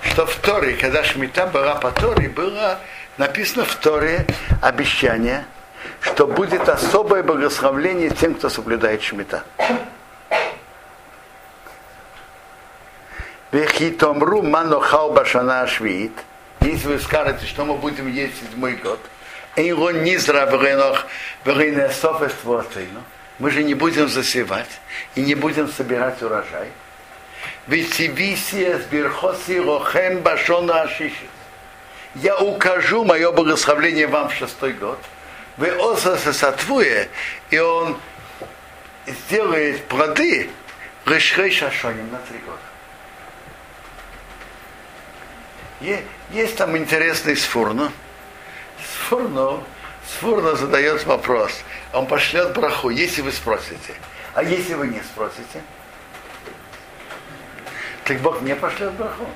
[0.04, 2.80] что в Торе, когда Шмита была по Торе, было
[3.18, 4.26] написано в Торе
[4.62, 5.46] обещание,
[6.02, 9.44] что будет особое благословление тем, кто соблюдает Шмита.
[13.52, 16.12] Вехитомру манохал башана швид.
[16.62, 19.00] Если вы скажете, что мы будем есть седьмой год,
[19.56, 20.46] Эйрон низра
[23.40, 24.70] мы же не будем засевать
[25.16, 26.70] и не будем собирать урожай.
[32.16, 35.00] Я укажу мое благословление вам в шестой год.
[35.58, 37.10] Вы ососа сатвуе,
[37.50, 37.98] и он
[39.08, 40.50] сделает плоды
[41.06, 42.58] решрей шашоним на три года.
[46.32, 47.92] Есть там интересный сфурно.
[48.84, 49.64] Сфурно,
[50.06, 51.64] сфурно задает вопрос.
[51.94, 53.96] Он пошлет браху, если вы спросите.
[54.36, 55.62] А если вы не спросите?
[58.04, 59.28] Так Бог не пошлет браху.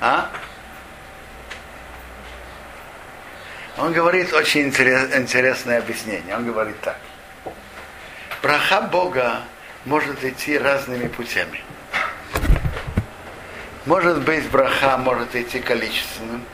[0.00, 0.30] А?
[3.80, 6.36] Он говорит очень интерес, интересное объяснение.
[6.36, 6.98] Он говорит так.
[8.42, 9.40] Браха Бога
[9.84, 11.62] может идти разными путями.
[13.86, 16.44] Может быть, браха может идти количественным,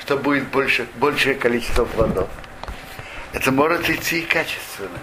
[0.00, 2.28] что будет больше, большее количество плодов.
[3.32, 5.00] Это может идти качественным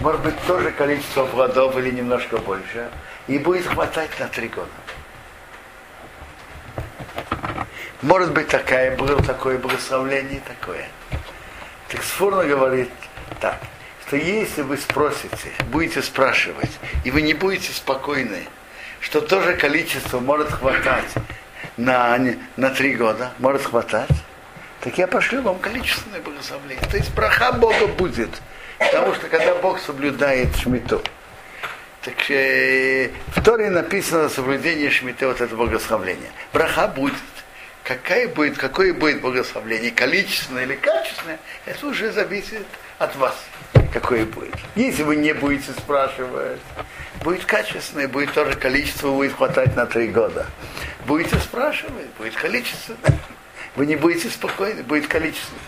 [0.00, 2.88] может быть, тоже количество плодов или немножко больше,
[3.26, 4.68] и будет хватать на три года.
[8.02, 10.88] Может быть, такая, было такое благословление, такое.
[11.88, 12.90] Так Сфурно говорит
[13.40, 13.58] так,
[14.06, 16.70] что если вы спросите, будете спрашивать,
[17.04, 18.44] и вы не будете спокойны,
[19.00, 21.12] что тоже количество может хватать
[21.76, 22.18] на,
[22.56, 24.10] на три года, может хватать,
[24.80, 26.84] так я пошлю вам количественное благословление.
[26.88, 28.30] То есть браха Бога будет
[28.78, 31.02] Потому что когда Бог соблюдает шмиту,
[32.02, 36.30] так э, в Торе написано соблюдение шмиты, вот это благословление.
[36.52, 37.14] Браха будет.
[37.88, 42.66] Какая будет, какое будет благословление, количественное или качественное, это уже зависит
[42.98, 43.34] от вас,
[43.94, 44.54] какое будет.
[44.76, 46.60] Если вы не будете спрашивать,
[47.24, 50.44] будет качественное, будет тоже количество, будет хватать на три года.
[51.06, 53.18] Будете спрашивать, будет количественное.
[53.74, 55.62] Вы не будете спокойны, будет количественное.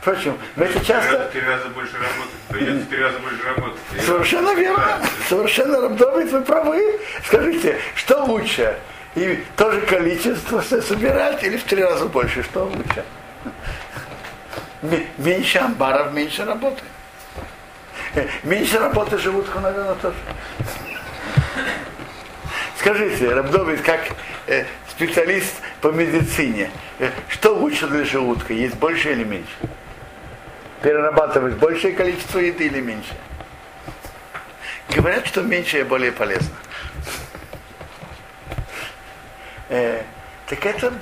[0.00, 1.28] Впрочем, мы это часто...
[1.34, 3.80] Три раза больше работать, придется три раза больше работать.
[4.06, 5.02] Совершенно верно.
[5.28, 6.98] Совершенно Рабдовит, вы правы.
[7.26, 8.74] Скажите, что лучше?
[9.14, 12.42] И тоже количество собирать или в три раза больше?
[12.42, 13.04] Что лучше?
[15.18, 16.82] Меньше амбаров, меньше работы.
[18.42, 20.16] Меньше работы живут, наверное, тоже.
[22.78, 24.00] Скажите, Рабдовит, как
[24.48, 29.54] э, специалист по медицине, э, что лучше для желудка, есть больше или меньше?
[30.82, 33.14] перерабатывать большее количество еды или меньше?
[34.90, 36.54] Говорят, что меньшее более полезно.
[39.72, 40.02] Э,
[40.48, 40.92] так это,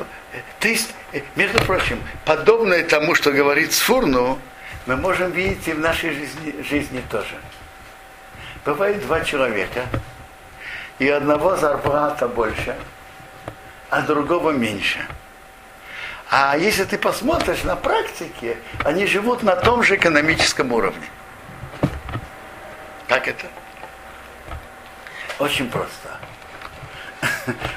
[0.61, 4.39] то есть, э, между прочим, подобное тому, что говорит Сфурну,
[4.87, 7.35] мы можем видеть и в нашей жизни, жизни тоже.
[8.65, 9.87] Бывает два человека,
[11.01, 12.77] и одного зарплата больше,
[13.89, 15.05] а другого меньше.
[16.31, 21.09] А если ты посмотришь на практике, они живут на том же экономическом уровне.
[23.09, 23.49] Как это?
[25.41, 26.21] Очень просто.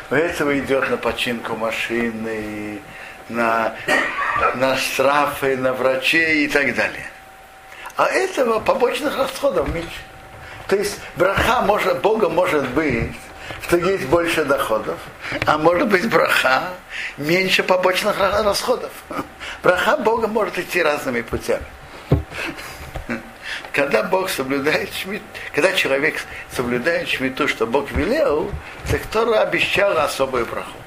[0.09, 2.79] У этого идет на починку машины,
[3.29, 3.75] на,
[4.55, 7.07] на штрафы, на врачей и так далее.
[7.95, 9.89] А этого побочных расходов меньше.
[10.67, 13.11] То есть браха может, Бога может быть
[13.67, 14.97] что есть больше доходов,
[15.45, 16.69] а может быть браха
[17.17, 18.91] меньше побочных расходов.
[19.61, 21.65] Браха Бога может идти разными путями.
[23.73, 26.15] Когда Бог соблюдает шмит, когда человек
[26.51, 28.51] соблюдает шмиту, что Бог велел,
[28.89, 30.77] так Тора обещала особую браху.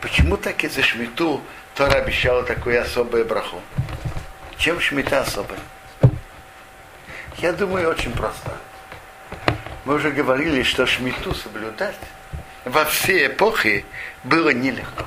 [0.00, 1.40] Почему так из-за шмиту
[1.76, 3.62] Тора обещала такую особую браху.
[4.58, 5.60] Чем шмита особая?
[7.38, 8.50] Я думаю, очень просто.
[9.84, 11.96] Мы уже говорили, что шмиту соблюдать
[12.64, 13.84] во все эпохи
[14.24, 15.04] было нелегко.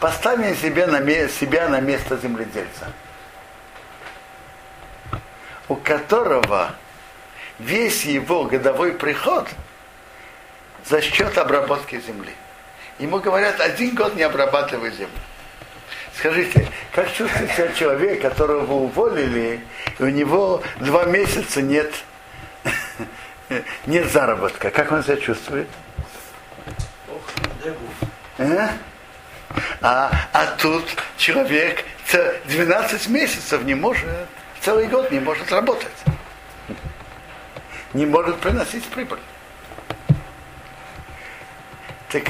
[0.00, 2.90] Поставим себя на, себя на место земледельца,
[5.72, 6.74] у которого
[7.58, 9.48] весь его годовой приход
[10.84, 12.32] за счет обработки земли.
[12.98, 15.08] Ему говорят, один год не обрабатывай землю.
[16.14, 19.62] Скажите, как чувствует себя человек, которого уволили,
[19.98, 21.90] и у него два месяца нет,
[23.86, 24.70] нет заработка?
[24.70, 25.68] Как он себя чувствует?
[28.38, 28.72] А?
[29.80, 30.84] А, а тут
[31.16, 31.82] человек
[32.44, 34.04] 12 месяцев не может,
[34.62, 35.88] целый год не может работать.
[37.92, 39.18] Не может приносить прибыль.
[42.08, 42.24] Так,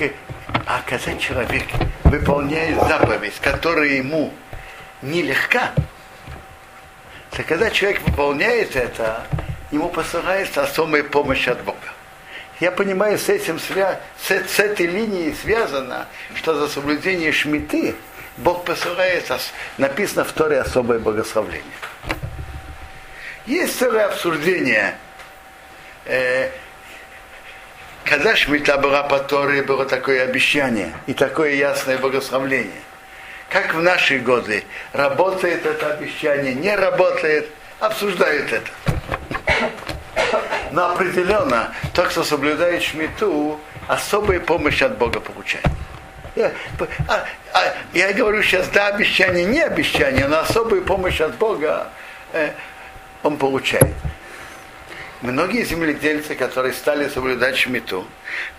[0.67, 1.65] а когда человек
[2.05, 4.33] выполняет заповедь, которая ему
[5.03, 5.73] нелегка,
[7.31, 9.27] то когда человек выполняет это,
[9.71, 11.79] ему посылается особая помощь от Бога.
[12.61, 14.01] Я понимаю, с этим свя...
[14.21, 17.97] с, с этой линией связано, что за соблюдение шмиты
[18.37, 19.31] Бог посылает,
[19.79, 21.65] написано в Торе особое богословление.
[23.47, 24.97] Есть целое обсуждение
[26.05, 26.51] э,
[28.05, 32.83] когда Шмита была по Торе, было такое обещание и такое ясное богословление.
[33.49, 37.49] Как в наши годы работает это обещание, не работает,
[37.81, 38.71] обсуждают это.
[40.73, 45.67] Но определенно, тот, кто соблюдает Шмиту, особую помощь от Бога получает.
[46.35, 46.51] Я,
[47.09, 51.89] а, а, я говорю сейчас, да, обещание, не обещание, но особую помощь от Бога
[52.33, 52.51] э,
[53.23, 53.95] он получает
[55.23, 58.07] многие земледельцы, которые стали соблюдать шмиту,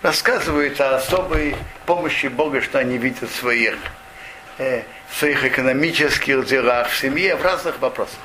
[0.02, 3.76] рассказывают о особой помощи Бога, что они видят в своих,
[4.58, 8.18] э, в своих экономических делах, в семье, в разных вопросах.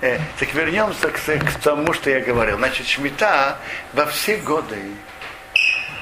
[0.00, 2.56] Э, так вернемся к, к тому, что я говорил.
[2.58, 3.58] Значит, шмита
[3.92, 4.78] во все годы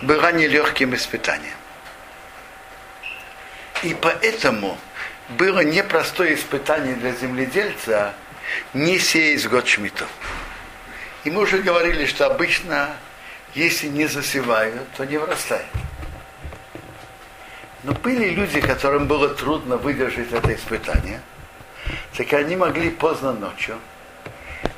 [0.02, 1.54] была нелегким испытанием.
[3.82, 4.78] И поэтому
[5.30, 8.14] было непростое испытание для земледельца–
[8.74, 10.08] не сеять год шмитов.
[11.24, 12.90] И мы уже говорили, что обычно,
[13.54, 15.66] если не засевают, то не вырастает.
[17.82, 21.20] Но были люди, которым было трудно выдержать это испытание,
[22.16, 23.78] так они могли поздно ночью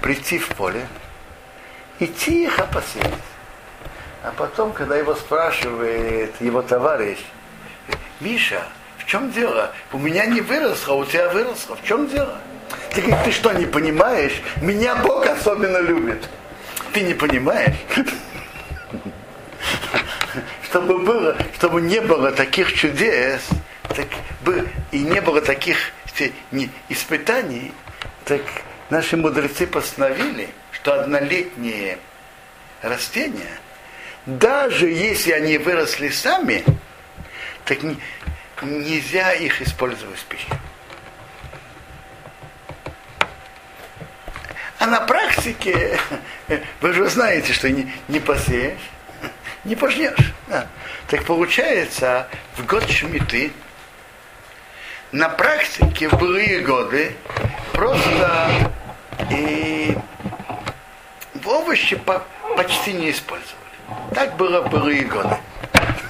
[0.00, 0.87] прийти в поле
[1.98, 3.12] и тихо посеять.
[4.22, 7.18] А потом, когда его спрашивает его товарищ,
[8.20, 8.78] Миша, в
[9.09, 9.73] чем дело?
[9.90, 11.77] У меня не выросло, а у тебя выросло.
[11.77, 12.38] В чем дело?
[12.90, 14.42] Ты ты что, не понимаешь?
[14.61, 16.29] Меня Бог особенно любит.
[16.92, 17.75] Ты не понимаешь?
[20.64, 23.40] Чтобы было, чтобы не было таких чудес,
[23.88, 24.09] так
[24.44, 25.79] бы, и не было таких
[26.90, 27.73] испытаний,
[28.27, 28.42] так
[28.90, 31.97] наши мудрецы постановили, что однолетние
[32.83, 33.59] растения,
[34.27, 36.62] даже если они выросли сами,
[37.64, 37.79] так
[38.62, 40.49] нельзя их использовать в пищу.
[44.79, 45.99] А на практике,
[46.81, 48.79] вы же знаете, что не, не посеешь,
[49.64, 50.33] не пожнешь.
[50.47, 50.66] Да.
[51.09, 53.53] Так получается, в год шмиты
[55.11, 57.14] на практике в былые годы
[57.73, 58.71] просто
[59.31, 59.97] и
[61.49, 62.23] овощи по,
[62.57, 63.57] почти не использовали.
[64.14, 65.37] Так было в былые годы.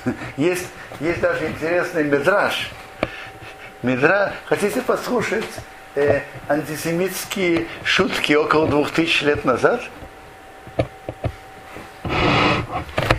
[0.36, 0.66] Есть,
[1.00, 2.70] есть даже интересный медраж.
[3.82, 5.44] Медра, хотите послушать
[5.94, 9.82] э, антисемитские шутки около двух тысяч лет назад?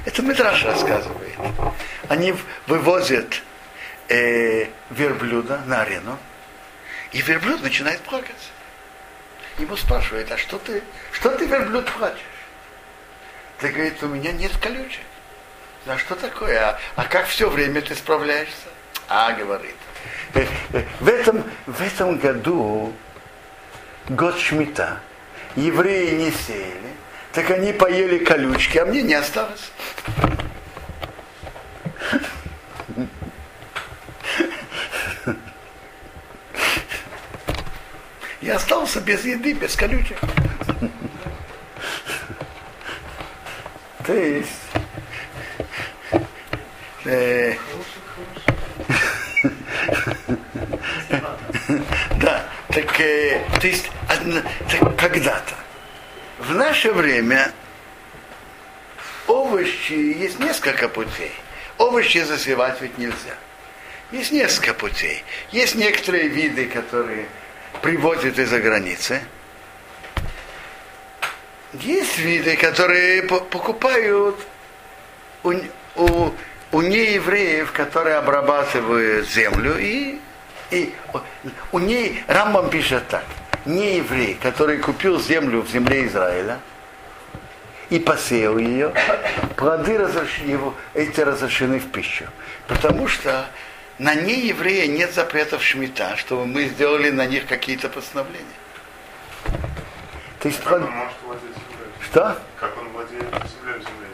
[0.06, 1.36] Это Митраш рассказывает.
[2.10, 2.34] Они
[2.68, 3.42] вывозят
[4.10, 6.18] э, верблюда на арену,
[7.14, 8.52] и верблюд начинает плакать.
[9.58, 12.20] Ему спрашивают, а что ты, что ты, верблюд, плачешь?
[13.60, 15.04] Ты говорит, у меня нет колючек.
[15.86, 16.60] А что такое?
[16.60, 18.54] А, а как все время ты справляешься?
[19.08, 19.76] А, говорит,
[21.00, 22.94] в этом, в этом году
[24.10, 25.00] год Шмита.
[25.56, 26.94] Евреи не сеяли,
[27.34, 29.72] так они поели колючки, а мне не осталось.
[38.42, 40.18] Я остался без еды, без колючек.
[44.06, 44.69] То есть
[52.22, 53.90] да, так, э, то есть
[54.98, 55.56] когда-то.
[56.40, 57.52] В наше время
[59.28, 61.34] овощи есть несколько путей.
[61.78, 63.36] Овощи засевать ведь нельзя.
[64.12, 65.24] Есть несколько путей.
[65.52, 67.26] Есть некоторые виды, которые
[67.82, 69.22] привозят из-за границы.
[71.74, 74.36] Есть виды, которые покупают
[75.44, 75.54] у,
[75.96, 76.34] у,
[76.72, 80.20] у неевреев, которые обрабатывают землю, и,
[80.72, 80.94] и
[81.72, 83.26] у ней Рамбам пишет так.
[83.66, 86.60] Не еврей, который купил землю в земле Израиля
[87.90, 88.94] и посеял ее,
[89.58, 92.26] плоды разрешены, его, эти разрешены в пищу.
[92.68, 93.48] Потому что
[93.98, 98.46] на нееврея нет запретов шмита, чтобы мы сделали на них какие-то постановления.
[100.40, 101.92] То есть, как он может владеть землей?
[102.00, 102.38] Что?
[102.60, 104.08] Как он владеет землей в земле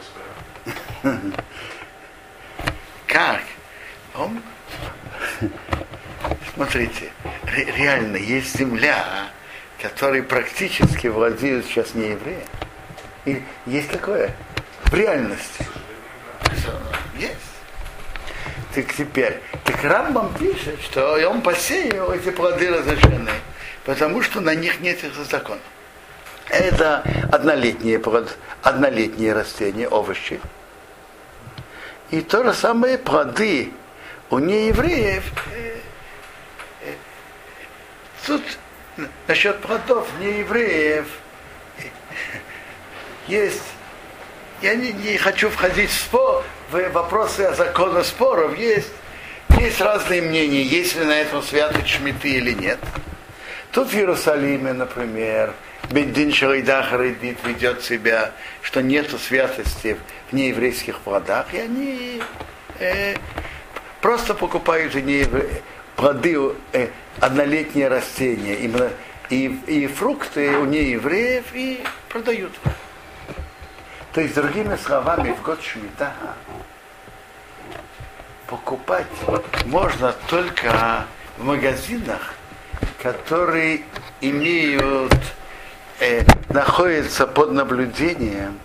[1.04, 1.32] Израиля?
[3.16, 3.40] Как?
[4.14, 4.42] Он...
[6.52, 7.10] Смотрите,
[7.44, 9.02] ре- реально есть земля,
[9.80, 12.44] которой практически владеют сейчас не евреи.
[13.24, 14.34] И есть такое
[14.84, 15.66] в реальности.
[17.18, 17.36] Есть.
[18.74, 23.30] Так теперь, так Рамбам пишет, что он посеял эти плоды разрешены,
[23.86, 25.62] потому что на них нет их закона.
[26.50, 27.02] Это
[27.32, 27.98] однолетние,
[28.62, 30.38] однолетние растения, овощи.
[32.16, 33.70] И то же самое плоды
[34.30, 35.22] у неевреев.
[38.24, 38.40] Тут
[39.26, 41.06] насчет плодов неевреев
[43.28, 43.60] есть
[44.62, 48.56] я не, не хочу входить в спор, в вопросы о законах споров.
[48.56, 48.92] Есть,
[49.60, 52.78] есть разные мнения, есть ли на этом святы шмиты или нет.
[53.72, 55.52] Тут в Иерусалиме, например,
[55.90, 58.32] Бендин Шаридах Харидит ведет себя,
[58.62, 59.96] что нету святости
[60.30, 62.22] в нееврейских плодах, и они
[62.78, 63.16] э,
[64.00, 65.62] просто покупают неевре...
[65.94, 66.36] плоды,
[66.72, 66.88] э,
[67.20, 68.70] однолетние растения и,
[69.30, 72.52] и, и фрукты у неевреев и продают.
[74.12, 76.12] То есть, другими словами, в год Шмита
[78.46, 79.06] покупать
[79.66, 81.04] можно только
[81.36, 82.34] в магазинах,
[83.02, 83.82] которые
[84.20, 85.14] имеют,
[86.00, 88.58] э, находятся под наблюдением,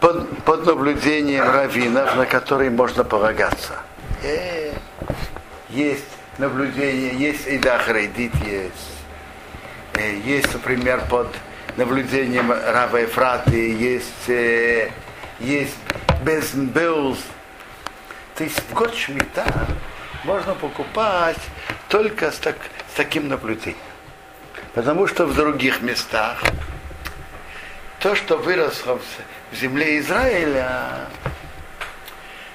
[0.00, 3.74] под, под наблюдением раввинов, на которые можно полагаться.
[4.22, 4.72] Э,
[5.70, 6.04] есть
[6.38, 8.74] наблюдение, есть Идахрейдит, есть,
[9.94, 11.28] э, есть, например, под
[11.76, 14.90] наблюдением Рава Ефраты, есть, э,
[15.40, 15.76] есть
[16.24, 17.18] Безнбеус.
[18.36, 19.44] То есть в год Шмита
[20.24, 21.38] можно покупать
[21.88, 22.56] только с, так,
[22.92, 23.91] с таким наблюдением.
[24.74, 26.42] Потому что в других местах
[28.00, 28.98] то, что выросло
[29.52, 31.06] в земле Израиля,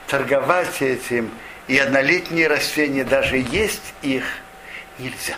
[0.07, 1.31] торговать этим
[1.67, 4.23] и однолетние растения, даже есть их
[4.99, 5.37] нельзя.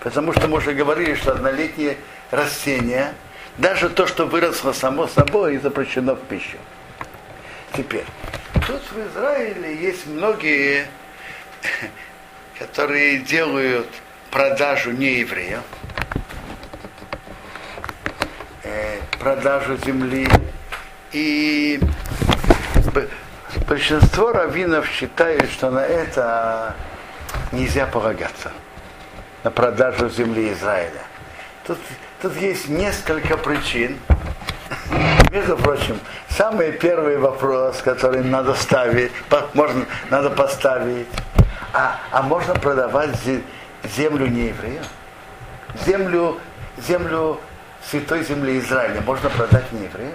[0.00, 1.96] Потому что мы уже говорили, что однолетние
[2.30, 3.14] растения,
[3.58, 6.58] даже то, что выросло само собой, запрещено в пищу.
[7.76, 8.06] Теперь,
[8.66, 10.86] тут в Израиле есть многие,
[12.58, 13.88] которые делают
[14.30, 15.81] продажу не евреям, э,
[19.18, 20.28] продажу земли.
[21.12, 21.80] И
[23.68, 26.74] большинство раввинов считают, что на это
[27.52, 28.52] нельзя полагаться,
[29.44, 31.02] на продажу земли Израиля.
[31.66, 31.78] Тут
[32.22, 33.98] Тут есть несколько причин.
[35.32, 35.98] Между прочим,
[36.28, 39.10] самый первый вопрос, который надо ставить,
[39.54, 41.08] можно, надо поставить,
[41.72, 43.10] а, а можно продавать
[43.96, 44.84] землю не евреям?
[45.84, 46.38] Землю,
[46.78, 47.40] землю
[47.88, 50.14] святой земли Израиля можно продать не евреям?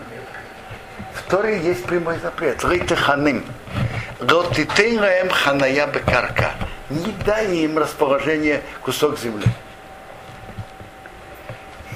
[1.13, 2.63] Второй есть прямой запрет.
[2.63, 3.43] Ритеханым.
[4.19, 6.51] Ротитейнаем ханая бекарка.
[6.89, 9.45] Не дай им расположение кусок земли.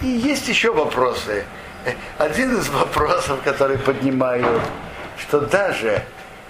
[0.01, 1.45] И есть еще вопросы.
[2.17, 4.61] Один из вопросов, который поднимают,
[5.17, 6.03] что даже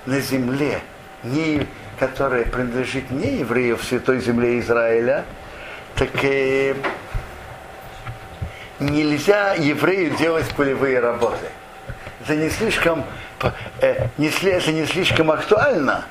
[0.05, 0.80] на земле,
[1.24, 1.67] не,
[1.99, 5.26] которая принадлежит не еврею в святой земле Израиля,
[5.95, 6.76] так и
[8.82, 11.47] нельзя еврею делать полевые работы.
[12.23, 13.05] Это не слишком,
[13.79, 16.05] э, не, это не слишком актуально,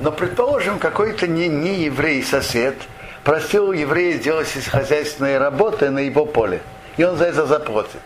[0.00, 2.76] но предположим, какой-то не, не еврей сосед–
[3.28, 6.62] просил еврея делать сельскохозяйственные работы на его поле.
[6.96, 8.00] И он за это заплатит.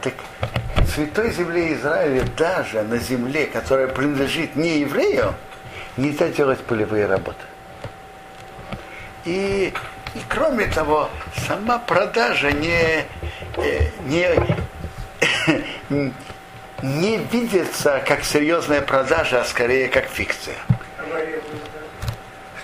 [0.00, 0.14] Так
[0.76, 5.34] в святой земле Израиля, даже на земле, которая принадлежит не еврею,
[5.98, 7.44] нельзя делать полевые работы.
[9.26, 9.74] И,
[10.16, 11.10] и кроме того,
[11.46, 13.04] сама продажа не,
[13.58, 14.26] э, не,
[16.82, 20.56] не видится как серьезная продажа, а скорее как фикция.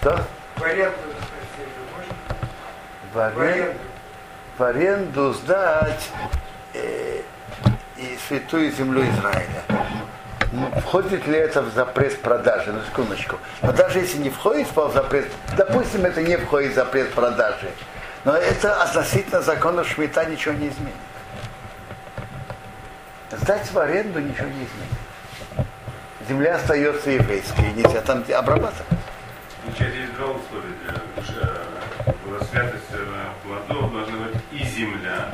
[0.00, 0.24] Что?
[3.12, 3.74] в аренду,
[4.57, 6.09] в аренду сдать
[6.72, 7.20] э,
[7.98, 9.62] и святую землю Израиля.
[10.53, 12.72] Входит ли это в запрет продажи?
[12.72, 13.38] На секундочку.
[13.62, 17.70] Но даже если не входит в запрет, допустим, это не входит в запрет продажи,
[18.24, 20.94] но это относительно закона Шмита ничего не изменит.
[23.30, 25.68] Сдать в аренду ничего не изменит.
[26.28, 28.86] Земля остается еврейской, нельзя там обрабатывать.
[29.64, 30.72] Значит, есть два условия.
[32.50, 33.07] Святость э,
[33.42, 35.30] плодов должна быть и земля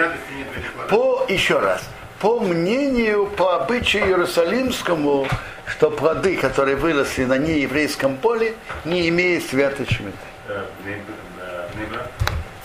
[0.00, 0.88] святости нет.
[0.88, 1.82] По, еще раз,
[2.20, 5.26] по мнению, по обычаю Иерусалимскому,
[5.66, 10.16] что плоды, которые выросли на нееврейском поле, не имеют святой шмиты.
[10.48, 10.64] Э,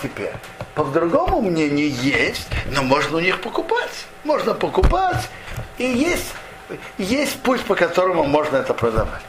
[0.01, 0.33] Теперь,
[0.75, 4.05] по другому мнению есть, но можно у них покупать.
[4.23, 5.29] Можно покупать,
[5.77, 6.33] и есть,
[6.97, 9.21] есть путь, по которому можно это продавать.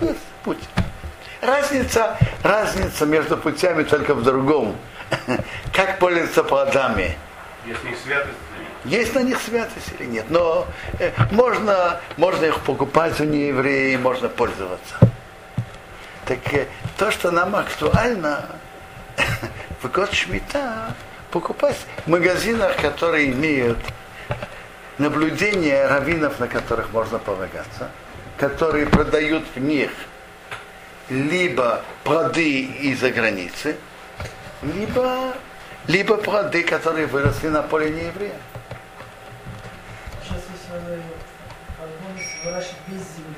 [0.00, 0.58] Есть путь.
[1.40, 4.76] Разница, разница между путями только в другом.
[5.72, 7.16] Как пользоваться плодами.
[7.66, 8.38] Есть них святость
[8.84, 10.26] есть на них святость или нет.
[10.28, 10.66] Но
[10.98, 14.96] э, можно, можно их покупать у неевреев, можно пользоваться.
[16.26, 16.66] Так э,
[16.98, 18.44] то, что нам актуально
[19.82, 20.94] в год Шмита,
[21.30, 23.78] покупать в магазинах, которые имеют
[24.98, 27.90] наблюдение раввинов, на которых можно полагаться,
[28.36, 29.90] которые продают в них
[31.08, 33.76] либо плоды из-за границы,
[34.62, 35.34] либо,
[35.86, 38.34] либо плоды, которые выросли на поле нееврея.
[40.22, 41.02] Сейчас если
[42.44, 43.36] выращивать без земли.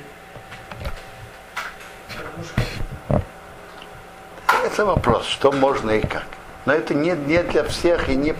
[4.64, 6.26] Это вопрос, что можно и как.
[6.64, 8.34] Но это не, не для всех и не,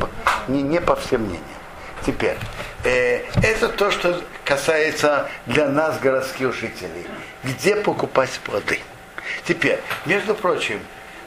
[0.49, 1.45] не, не по всем мнениям.
[2.05, 2.37] Теперь,
[2.85, 7.07] э, это то, что касается для нас, городских жителей.
[7.45, 8.81] Где покупать плоды?
[9.45, 10.81] Теперь, между прочим,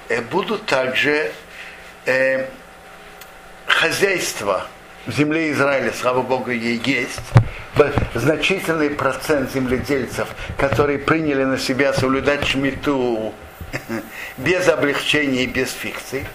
[0.09, 1.31] э, будут также
[2.05, 2.47] э,
[3.69, 4.67] хозяйства
[5.05, 7.21] в земле Израиля, слава Богу, ей есть,
[8.13, 13.33] значительный процент земледельцев, которые приняли на себя соблюдать шмиту
[14.37, 16.25] без облегчения и без фикций.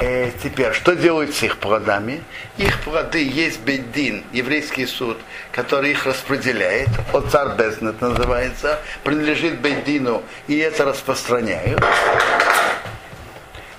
[0.00, 2.22] Э, теперь, что делают с их плодами?
[2.56, 5.18] Их плоды есть бедин, еврейский суд,
[5.52, 11.84] который их распределяет, отцар Безнет называется, принадлежит бедину, и это распространяют.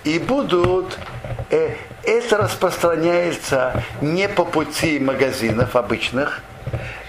[0.03, 0.97] И будут,
[1.49, 6.41] э, это распространяется не по пути магазинов обычных,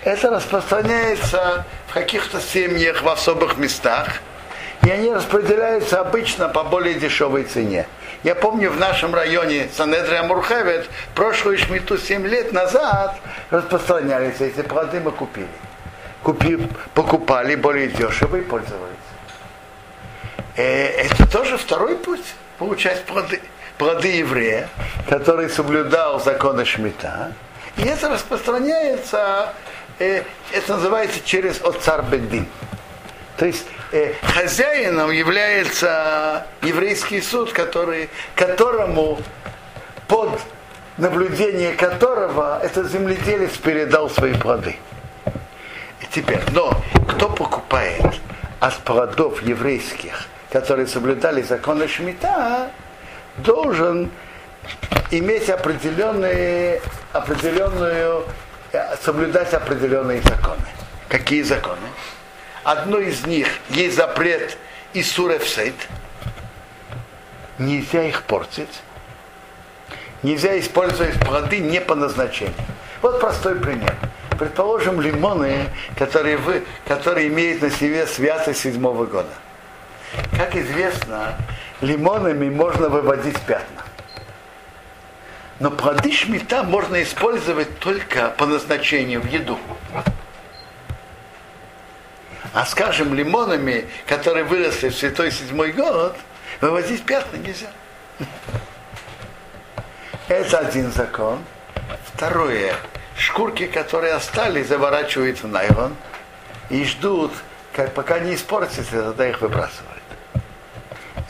[0.04, 4.20] это распространяется в каких-то семьях в особых местах,
[4.84, 7.86] и они распределяются обычно по более дешевой цене.
[8.24, 13.16] Я помню в нашем районе Санедрия Мурхевет прошлую шмиту 7 лет назад
[13.50, 15.48] распространялись эти плоды, мы купили.
[16.22, 18.96] Купи, покупали более дешево и пользовались.
[20.56, 22.24] Э, это тоже второй путь
[22.58, 23.40] получать плоды,
[23.82, 24.68] плоды еврея,
[25.08, 27.32] который соблюдал законы Шмита.
[27.76, 29.52] И это распространяется,
[29.98, 30.22] э,
[30.52, 32.46] это называется через отцар Бендин.
[33.36, 39.18] То есть э, хозяином является еврейский суд, который, которому
[40.06, 40.38] под
[40.96, 44.76] наблюдение которого этот земледелец передал свои плоды.
[46.00, 48.14] И теперь, но кто покупает
[48.60, 52.70] от плодов еврейских, которые соблюдали законы Шмита,
[53.38, 54.10] должен
[55.10, 56.80] иметь определенные,
[57.12, 58.24] определенную,
[59.02, 60.64] соблюдать определенные законы.
[61.08, 61.88] Какие законы?
[62.64, 64.56] Одно из них есть запрет
[64.94, 65.74] Исуревсейт.
[67.58, 68.82] Нельзя их портить.
[70.22, 72.54] Нельзя использовать плоды не по назначению.
[73.02, 73.94] Вот простой пример.
[74.38, 75.66] Предположим, лимоны,
[75.96, 79.28] которые, вы, которые имеют на себе святость седьмого года.
[80.36, 81.36] Как известно,
[81.82, 83.82] лимонами можно выводить пятна.
[85.60, 89.58] Но плоды шмита можно использовать только по назначению в еду.
[92.54, 96.16] А скажем, лимонами, которые выросли в святой седьмой год,
[96.60, 97.70] вывозить пятна нельзя.
[100.28, 101.38] Это один закон.
[102.14, 102.74] Второе.
[103.16, 105.94] Шкурки, которые остались, заворачивают в найлон
[106.70, 107.32] и ждут,
[107.72, 110.01] как, пока не испортятся, тогда их выбрасывают.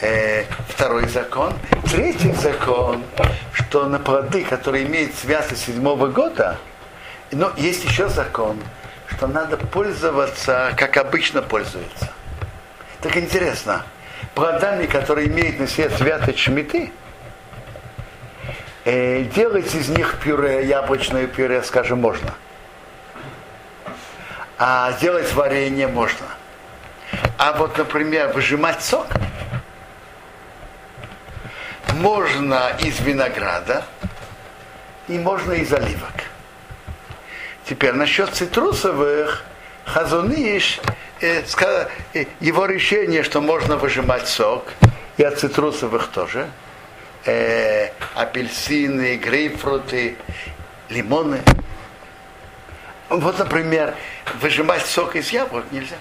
[0.02, 1.54] Э, второй закон.
[1.90, 3.02] Третий закон,
[3.52, 6.58] что на плоды, которые имеют святость седьмого года,
[7.30, 8.58] но есть еще закон–
[9.22, 12.10] что надо пользоваться, как обычно пользуются.
[13.00, 13.84] Так интересно,
[14.34, 16.90] плодами, которые имеют на себе святость шмиты,
[18.84, 22.34] э, делать из них пюре, яблочное пюре, скажем, можно.
[24.58, 26.26] А сделать варенье можно.
[27.38, 29.06] А вот, например, выжимать сок
[31.94, 33.84] можно из винограда,
[35.08, 36.24] и можно из оливок.
[37.64, 39.44] Теперь насчет цитрусовых,
[39.84, 40.80] Хазуниш,
[41.20, 41.42] э,
[42.14, 44.64] э, его решение, что можно выжимать сок,
[45.16, 46.48] и от цитрусовых тоже,
[47.24, 50.16] э, апельсины, грейпфруты,
[50.88, 51.40] лимоны.
[53.08, 53.94] Вот, например,
[54.40, 55.96] выжимать сок из яблок нельзя.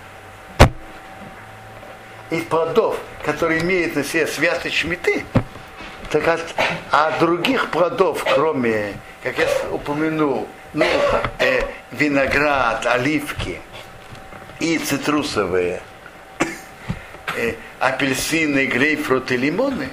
[2.30, 5.26] Из плодов, которые имеют на себе святость шмиты,
[6.12, 6.42] так от,
[6.92, 8.94] а других плодов, кроме,
[9.24, 10.86] как я упомянул, ну,
[11.40, 13.62] э, виноград, оливки
[14.60, 15.82] и цитрусовые,
[17.38, 19.90] э, апельсины, грейпфруты, лимоны,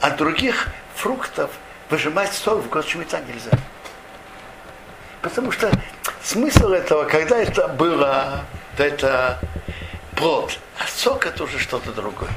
[0.00, 1.50] от других фруктов
[1.88, 3.50] выжимать сок в год шмита нельзя.
[5.22, 5.70] Потому что
[6.22, 8.44] смысл этого, когда это было,
[8.76, 9.40] то это
[10.16, 12.30] плод, а сок это уже что-то другое.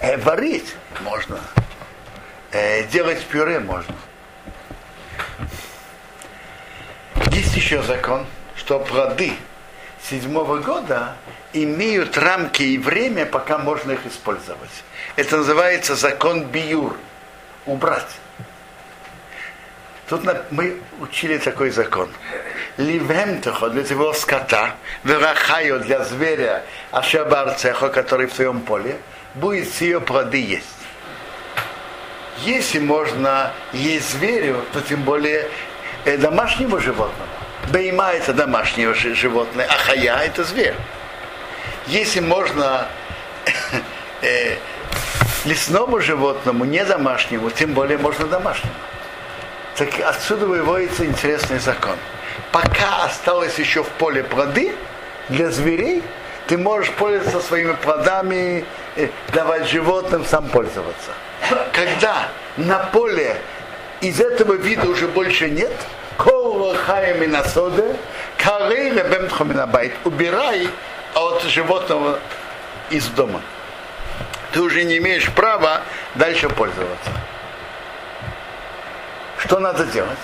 [0.00, 1.38] Э, варить можно,
[2.92, 3.94] делать пюре можно.
[7.32, 8.26] Есть еще закон,
[8.56, 9.32] что плоды
[10.02, 11.16] седьмого года
[11.52, 14.70] имеют рамки и время, пока можно их использовать.
[15.16, 16.96] Это называется закон биюр.
[17.66, 18.18] Убрать.
[20.08, 22.10] Тут мы учили такой закон.
[22.76, 28.98] Ливемтехо для твоего скота, верахайо для зверя, ашабарцехо, который в своем поле,
[29.34, 30.83] будет с ее плоды есть.
[32.38, 35.48] Если можно есть зверю, то тем более
[36.04, 37.28] э, домашнему животному.
[37.72, 40.74] Бейма это домашнее животное, а хая это зверь.
[41.86, 42.88] Если можно
[44.22, 44.56] э,
[45.44, 48.74] лесному животному, не домашнему, тем более можно домашнему.
[49.76, 51.96] Так отсюда выводится интересный закон.
[52.52, 54.74] Пока осталось еще в поле плоды
[55.28, 56.02] для зверей,
[56.46, 58.64] ты можешь пользоваться своими плодами,
[58.96, 61.12] э, давать животным, сам пользоваться.
[61.72, 63.36] Когда на поле
[64.00, 65.72] из этого вида уже больше нет,
[70.04, 70.68] убирай
[71.14, 72.18] от животного
[72.90, 73.40] из дома.
[74.52, 75.82] Ты уже не имеешь права
[76.14, 77.10] дальше пользоваться.
[79.38, 80.18] Что надо делать?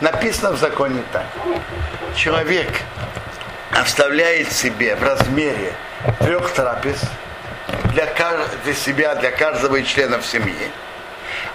[0.00, 1.26] Написано в законе так.
[2.16, 2.68] Человек
[3.70, 5.72] оставляет себе в размере
[6.20, 7.00] трех трапез
[7.92, 8.06] для,
[8.64, 10.70] для себя, для каждого из членов семьи.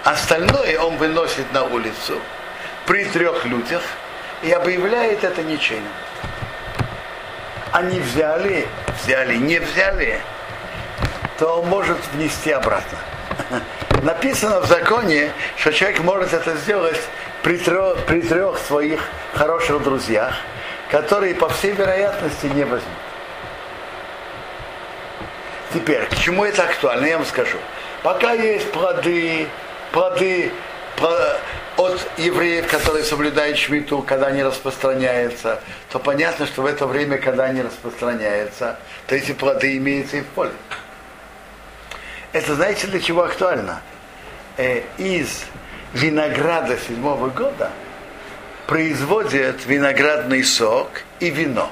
[0.04, 2.18] Остальное он выносит на улицу
[2.86, 3.82] при трех людях
[4.42, 5.92] и объявляет это ничейным.
[7.72, 8.66] Они взяли,
[9.02, 10.20] взяли, не взяли,
[11.38, 12.98] то он может внести обратно.
[14.02, 17.00] Написано в законе, что человек может это сделать
[17.42, 19.00] при трех, при трех своих
[19.34, 20.34] хороших друзьях,
[20.90, 23.09] которые по всей вероятности не возьмут.
[25.72, 27.58] Теперь, к чему это актуально, я вам скажу.
[28.02, 29.46] Пока есть плоды,
[29.92, 30.50] плоды
[31.76, 35.60] от евреев, которые соблюдают шмиту, когда они распространяются,
[35.90, 40.26] то понятно, что в это время, когда они распространяются, то эти плоды имеются и в
[40.26, 40.52] поле.
[42.32, 43.80] Это знаете для чего актуально?
[44.56, 45.44] Э, из
[45.94, 47.70] винограда седьмого года
[48.66, 51.70] производят виноградный сок и вино.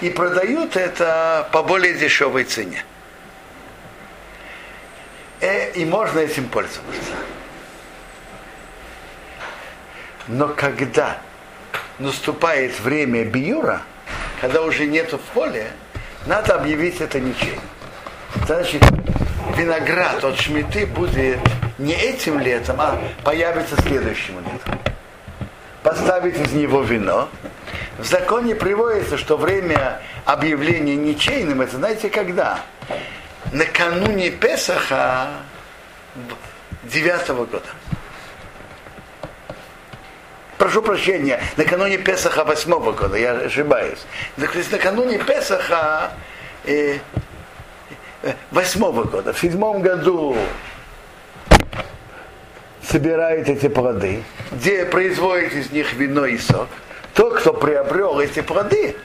[0.00, 2.84] И продают это по более дешевой цене.
[5.44, 7.12] Э, и можно этим пользоваться.
[10.26, 11.18] Но когда
[11.98, 13.82] наступает время биюра,
[14.40, 15.70] когда уже нету в поле,
[16.24, 17.60] надо объявить это ничем.
[18.46, 18.82] Значит,
[19.54, 21.40] виноград от шмиты будет
[21.76, 24.78] не этим летом, а появится следующим летом.
[25.82, 27.28] Поставить из него вино.
[27.98, 32.60] В законе приводится, что время объявления ничейным, это знаете когда?
[33.54, 35.28] Накануне Песаха
[36.82, 37.68] девятого года
[40.64, 43.98] прошу прощения, накануне Песаха восьмого года, я ошибаюсь.
[44.36, 46.12] То есть накануне Песаха
[46.64, 46.98] э,
[48.22, 50.36] э, восьмого года, в седьмом году
[52.82, 56.68] собирает эти плоды, где производит из них вино и сок.
[57.14, 58.96] Тот, кто приобрел эти плоды,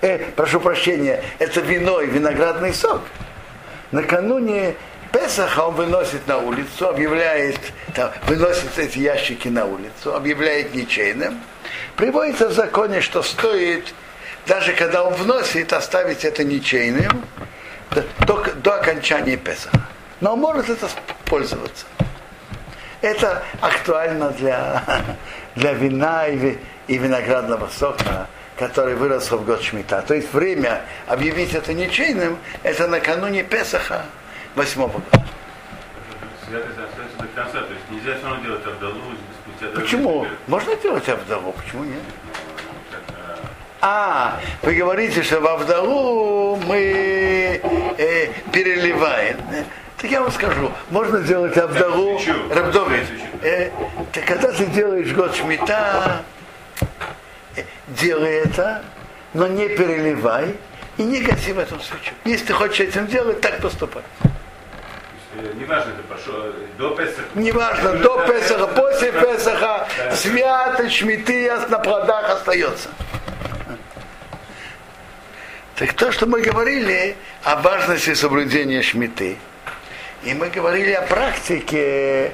[0.00, 3.02] э, прошу прощения, это вино и виноградный сок,
[3.92, 4.74] накануне
[5.12, 7.60] Песаха он выносит на улицу, объявляет,
[7.94, 11.40] там, выносит эти ящики на улицу, объявляет ничейным.
[11.96, 13.92] Приводится в законе, что стоит,
[14.46, 17.24] даже когда он вносит, оставить это ничейным
[18.26, 19.86] до, до окончания Песаха.
[20.20, 20.88] Но он может это
[21.26, 21.84] пользоваться.
[23.02, 24.82] Это актуально для,
[25.56, 28.28] для вина и, и виноградного сока,
[28.68, 30.02] который вырос в год Шмита.
[30.02, 34.04] То есть время объявить это ничейным, это накануне Песаха
[34.54, 35.24] восьмого года.
[39.74, 40.26] Почему?
[40.46, 42.02] Можно делать Авдалу, почему нет?
[43.80, 47.60] А, вы говорите, что в Авдалу мы
[47.98, 49.38] э, переливаем.
[50.00, 52.20] Так я вам скажу, можно делать Авдалу.
[52.48, 53.06] Рабдович,
[53.42, 53.70] э,
[54.12, 56.22] так когда ты делаешь год шмита,
[57.88, 58.82] делай это,
[59.34, 60.56] но не переливай
[60.98, 62.12] и не гаси в этом свечу.
[62.24, 64.02] Если ты хочешь этим делать, так поступай.
[65.34, 67.22] э, Неважно, это пошло до Песаха.
[67.34, 72.88] Неважно, до Песаха, после Песаха, свято, шмиты на плодах остается.
[75.76, 79.38] Так то, что мы говорили о важности соблюдения шмиты,
[80.22, 82.32] и мы говорили о практике,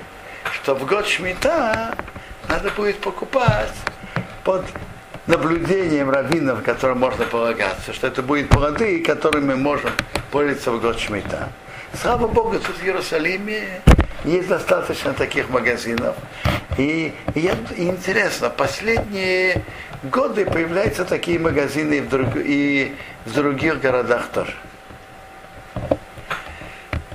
[0.53, 1.95] что в год шмита
[2.49, 3.73] надо будет покупать
[4.45, 4.65] под
[5.29, 9.91] наблюдением раввинов, которым можно полагаться, что это будут плоды, которыми мы можем
[10.31, 11.49] пользоваться в год шмита.
[11.95, 13.81] Слава Богу, тут в Иерусалиме
[14.25, 16.17] есть достаточно таких магазинов.
[16.77, 19.63] И, я- и интересно, последние
[20.03, 22.95] годы появляются такие магазины и в, друг- и
[23.27, 24.55] в других городах тоже.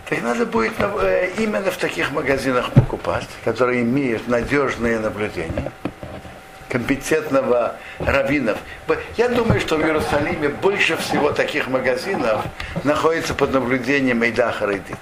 [0.10, 5.72] Так надо будет э, именно в таких магазинах покупать, которые имеют надежные наблюдения
[6.74, 8.58] компетентного раввинов.
[9.16, 12.42] Я думаю, что в Иерусалиме больше всего таких магазинов
[12.84, 14.98] находится под наблюдением Эйдаха Рейдит.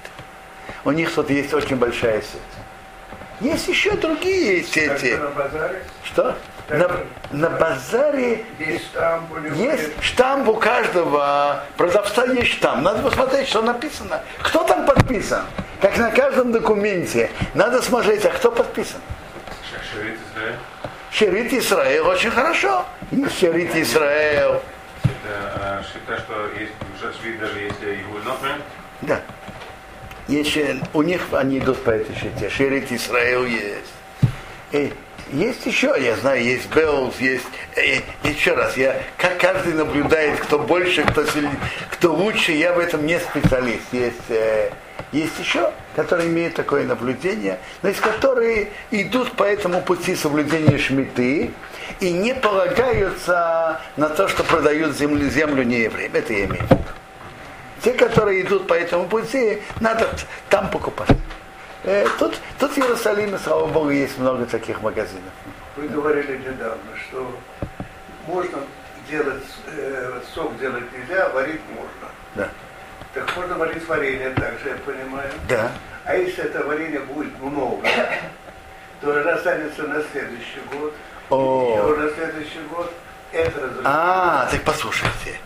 [0.84, 2.52] У них тут есть очень большая сеть.
[3.40, 5.12] Есть еще другие сети.
[5.16, 6.36] Как на базаре Что?
[6.68, 6.90] На,
[7.32, 12.82] на базаре есть штамп у каждого продавца есть штамп.
[12.82, 14.20] Надо посмотреть, что написано.
[14.42, 15.42] Кто там подписан?
[15.80, 17.30] Как на каждом документе.
[17.54, 19.00] Надо смотреть, а кто подписан.
[19.70, 20.56] Ш- Шерит Израиль.
[21.12, 22.86] Шерит Израиль очень хорошо.
[23.10, 24.60] Есть Шерит Израиль.
[25.04, 28.18] Это а, считаю, что есть уже швид, даже если его.
[29.02, 29.20] Да.
[30.28, 32.48] Э, у них они идут по этой щите.
[32.48, 33.92] Шерит Израиль есть.
[34.72, 34.92] И
[35.32, 40.58] есть еще, я знаю, есть Беллс, есть э, еще раз, я как каждый наблюдает, кто
[40.58, 41.56] больше, кто сильнее,
[41.90, 43.84] кто лучше, я в этом не специалист.
[43.92, 44.70] Есть, э,
[45.10, 51.50] есть еще, которые имеют такое наблюдение, но есть которые идут по этому пути соблюдения шмиты
[52.00, 56.14] и не полагаются на то, что продают землю, землю не евреям.
[56.14, 56.82] Это я имею в виду.
[57.82, 60.08] Те, которые идут по этому пути, надо
[60.48, 61.08] там покупать.
[61.84, 65.32] Э, Тут, тут в Иерусалиме, слава Богу, есть много таких магазинов.
[65.76, 67.30] Вы говорили недавно, что
[68.26, 68.58] можно
[69.10, 72.08] делать, э, сок делать нельзя, а варить можно.
[72.36, 72.48] Да.
[73.14, 75.30] Так можно варить варенье также, я понимаю.
[75.48, 75.72] Да.
[76.04, 77.86] А если это варенье будет много,
[79.00, 80.94] то оно останется на следующий год.
[81.30, 81.94] О.
[81.94, 82.92] И на следующий год
[83.32, 83.82] это разрешено.
[83.84, 85.38] А, так послушайте.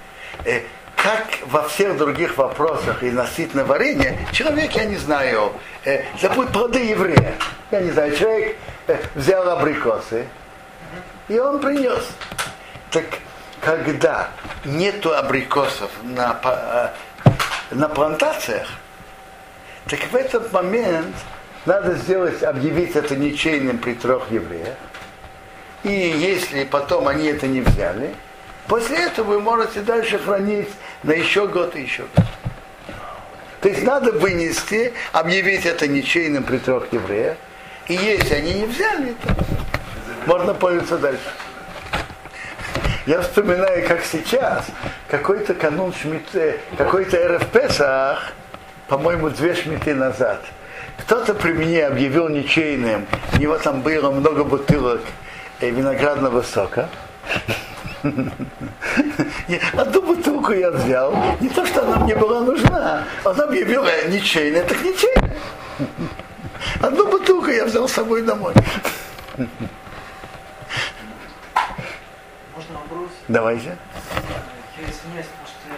[0.45, 0.61] Э,
[0.97, 5.53] Как во всех других вопросах и относительно варенья, человек, я не знаю,
[5.84, 6.03] э,
[6.34, 7.34] будут плоды еврея.
[7.70, 8.57] Я не знаю, человек
[8.88, 10.26] э, взял абрикосы,
[11.28, 12.03] и он принес.
[12.90, 13.05] Так
[13.61, 14.30] когда
[14.64, 16.88] нету абрикосов на, э,
[17.72, 18.68] на плантациях,
[19.88, 21.14] так в этот момент
[21.66, 24.76] надо сделать, объявить это ничейным при трех евреях.
[25.82, 28.14] И если потом они это не взяли,
[28.66, 30.68] после этого вы можете дальше хранить
[31.03, 32.24] на еще год и еще год.
[33.61, 37.36] То есть надо вынести, объявить это ничейным при трех евреях.
[37.88, 39.34] И если они не взяли, то
[40.26, 41.22] можно пользоваться дальше.
[43.07, 44.66] Я вспоминаю, как сейчас,
[45.09, 48.32] какой-то канун шмиты, какой-то РФ Песах,
[48.88, 50.44] по-моему, две шмиты назад.
[50.99, 55.03] Кто-то при мне объявил ничейным, у него там было много бутылок
[55.61, 56.88] э, виноградного сока.
[59.48, 64.09] И Одну бутылку я взял, не то, что она мне была нужна, он объявил э,
[64.09, 65.36] ничейное, так ничейное.
[66.80, 68.54] Одну бутылку я взял с собой домой.
[72.54, 73.11] Можно вопрос?
[73.28, 73.76] Давайте.
[74.78, 75.76] Я извиняюсь, потому что я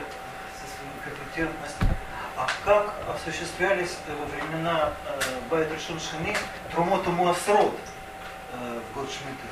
[0.59, 1.97] со своими компетентностями.
[2.37, 5.21] А как осуществлялись э, во времена э,
[5.51, 6.37] Байт Решон Шини
[6.73, 7.75] Трумоту Муасрот
[8.53, 9.49] э, в год Шмиты?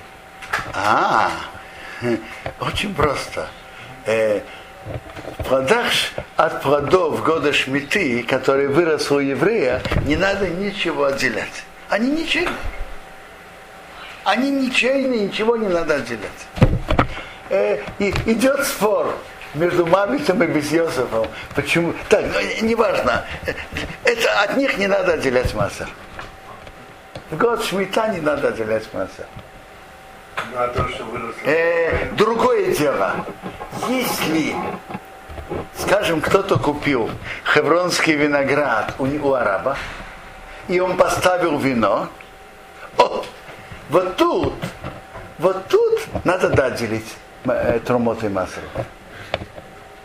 [0.72, 1.30] А,
[2.60, 3.48] очень просто.
[4.04, 4.40] Э,
[5.46, 5.92] плодах
[6.36, 11.64] от плодов года Шмиты, который вырос у еврея, не надо ничего отделять.
[11.88, 12.54] Они ничейные.
[14.24, 16.46] Они ничейные, ничего не надо отделять.
[17.48, 19.16] Э, и идет спор
[19.54, 21.28] между Мавитом и Безьосифом.
[21.54, 21.94] Почему?
[22.08, 23.24] Так, ну, неважно.
[24.04, 25.88] Это от них не надо отделять масса.
[27.30, 29.26] В год Шмита не надо отделять масса.
[30.36, 31.40] Ну, а то, что выросло.
[31.44, 33.26] Э, другое дело.
[33.88, 34.54] Если,
[35.78, 37.10] скажем, кто-то купил
[37.44, 39.76] хевронский виноград у, у араба,
[40.68, 42.08] и он поставил вино,
[42.98, 43.24] о,
[43.90, 44.54] Вот тут,
[45.38, 48.62] вот тут надо да, делить э, трумот и.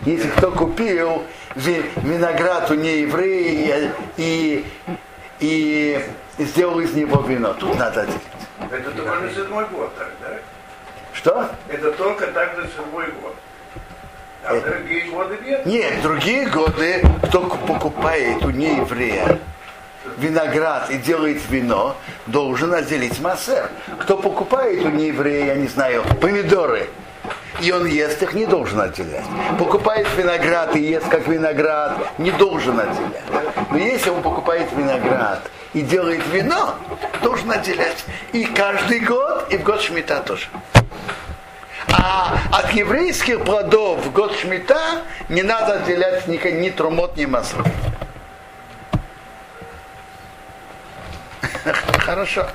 [0.05, 1.23] Если кто купил
[1.55, 4.65] ви- виноград у нееврея и,
[5.39, 6.05] и,
[6.37, 8.21] и сделал из него вино, тут надо делить.
[8.69, 10.37] Это только на седьмой год так, да?
[11.13, 11.49] Что?
[11.67, 13.35] Это только так на седьмой год.
[14.43, 15.65] А в другие годы нет?
[15.65, 19.39] Нет, другие годы, кто ку- покупает у нееврея
[20.17, 21.95] виноград и делает вино,
[22.25, 23.69] должен отделить массер.
[23.99, 26.89] Кто покупает у нееврея, я не знаю, помидоры,
[27.61, 29.25] и он ест их, не должен отделять.
[29.59, 33.23] Покупает виноград и ест как виноград, не должен отделять.
[33.69, 35.41] Но если он покупает виноград
[35.73, 36.75] и делает вино,
[37.21, 38.05] должен отделять.
[38.33, 40.47] И каждый год, и в год Шмита тоже.
[41.87, 47.65] А от еврейских плодов в год Шмита не надо отделять ни, ни трумот, ни масло.
[51.99, 52.47] Хорошо.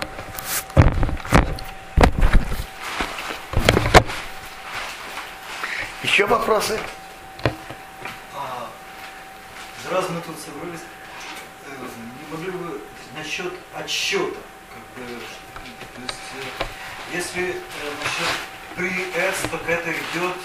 [6.03, 6.79] Еще вопросы?
[8.35, 8.69] А,
[9.91, 10.81] раз мы тут собрались,
[11.67, 12.81] э, не могли бы
[13.17, 14.37] насчет отсчета,
[14.71, 15.13] как бы,
[15.95, 17.55] то есть, э, если э,
[18.03, 18.29] насчет
[18.77, 18.89] при
[19.19, 20.37] S, так это идет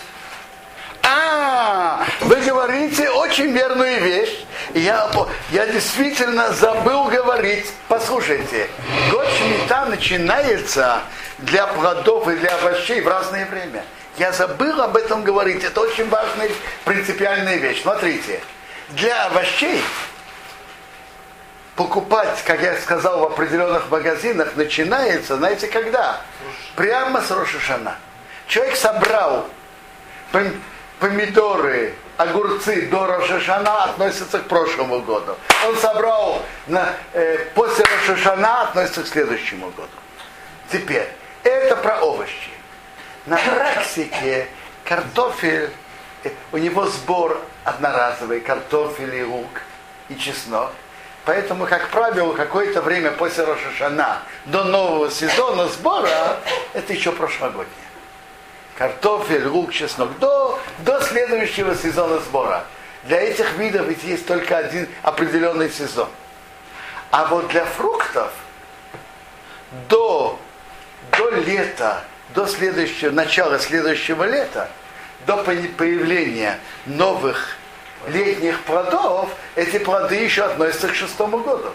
[1.03, 4.45] А, вы говорите очень верную вещь.
[4.73, 5.11] Я,
[5.51, 7.65] я действительно забыл говорить.
[7.89, 8.69] Послушайте,
[9.11, 11.01] год Шмита начинается
[11.39, 13.83] для плодов и для овощей в разное время.
[14.17, 15.63] Я забыл об этом говорить.
[15.63, 16.49] Это очень важная
[16.85, 17.81] принципиальная вещь.
[17.81, 18.39] Смотрите,
[18.91, 19.81] для овощей
[21.81, 26.21] покупать, как я сказал, в определенных магазинах начинается, знаете, когда?
[26.75, 27.95] Прямо с Рошишана.
[28.45, 29.47] Человек собрал
[30.31, 30.59] пом-
[30.99, 35.35] помидоры, огурцы до Рошишана относятся к прошлому году.
[35.67, 39.89] Он собрал на, э, после Рошишана относится к следующему году.
[40.71, 41.09] Теперь,
[41.43, 42.51] это про овощи.
[43.25, 44.47] На практике
[44.85, 45.71] картофель,
[46.25, 49.61] э, у него сбор одноразовый, картофель и лук
[50.09, 50.69] и чеснок.
[51.25, 56.37] Поэтому, как правило, какое-то время после Рошашана до нового сезона сбора,
[56.73, 57.75] это еще прошлогоднее
[58.81, 62.63] картофель, лук, чеснок, до, до следующего сезона сбора.
[63.03, 66.09] Для этих видов ведь есть только один определенный сезон.
[67.11, 68.31] А вот для фруктов
[69.87, 70.39] до,
[71.11, 74.67] до лета, до следующего, начала следующего лета,
[75.27, 76.57] до поя- появления
[76.87, 77.57] новых
[78.07, 81.69] летних плодов, эти плоды еще относятся к шестому году.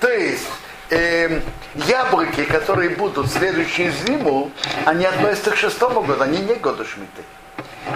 [0.00, 0.46] То есть
[0.90, 1.42] эм,
[1.74, 4.50] яблоки, которые будут следующую зиму,
[4.84, 7.22] они относятся к шестому году, они не году шмиты.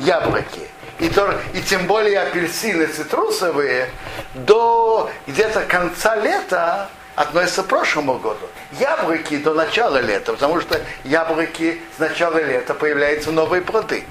[0.01, 0.69] Яблоки.
[1.01, 3.91] И, то, и тем более апельсины цитрусовые
[4.35, 8.47] до где-то конца лета относятся к прошлому году.
[8.79, 14.05] Яблоки до начала лета, потому что яблоки с начала лета появляются новые плоды.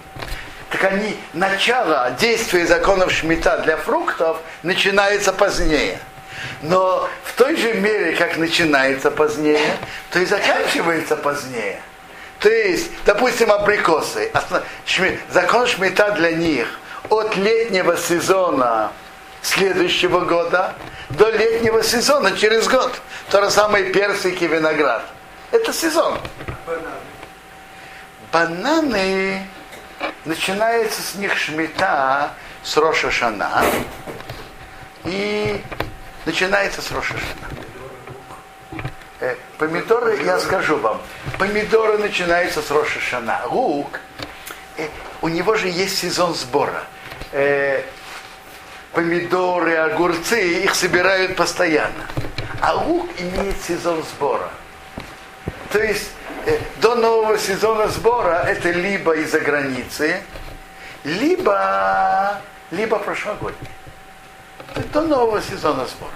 [0.73, 5.99] Так они, начало действия законов Шмита для фруктов начинается позднее.
[6.63, 9.77] Но в той же мере, как начинается позднее,
[10.09, 11.79] то и заканчивается позднее.
[12.39, 14.31] То есть, допустим, абрикосы.
[15.29, 16.67] Закон Шмита для них
[17.07, 18.91] от летнего сезона
[19.43, 20.73] следующего года
[21.11, 22.99] до летнего сезона через год.
[23.29, 25.05] То же самое персики, виноград.
[25.51, 26.17] Это сезон.
[28.31, 29.47] Бананы,
[30.25, 32.31] начинается с них шмита
[32.63, 33.63] с Роша Шана.
[35.05, 35.61] И
[36.25, 38.83] начинается с Роша Шана.
[39.19, 41.01] Э, Помидоры, я скажу вам,
[41.39, 43.41] помидоры начинаются с Роша Шана.
[43.49, 43.99] Лук,
[44.77, 44.87] э,
[45.21, 46.83] у него же есть сезон сбора.
[47.31, 47.83] Э,
[48.91, 52.05] помидоры, огурцы, их собирают постоянно.
[52.61, 54.49] А лук имеет сезон сбора.
[55.71, 56.11] То есть
[56.77, 60.21] до нового сезона сбора это либо из-за границы,
[61.03, 62.41] либо,
[62.71, 63.69] либо прошлогодний.
[64.91, 66.11] До нового сезона сбора.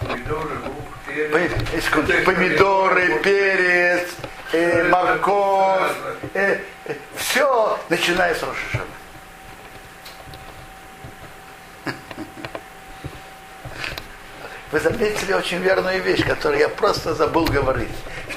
[0.00, 1.84] Помидоры, лук, перец.
[2.24, 4.08] Помидоры, перец,
[4.52, 5.92] э, морковь,
[7.16, 8.84] все начиная с Рошишана.
[14.70, 17.88] Вы заметили очень верную вещь, которую я просто забыл говорить,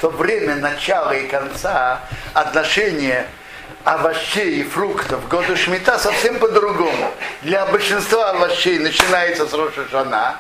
[0.02, 2.00] что время начала и конца
[2.34, 3.28] отношения
[3.84, 7.14] овощей и фруктов в году Шмита совсем по-другому.
[7.44, 10.38] Для большинства овощей начинается с Рошашана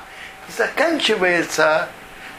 [0.49, 1.89] и заканчивается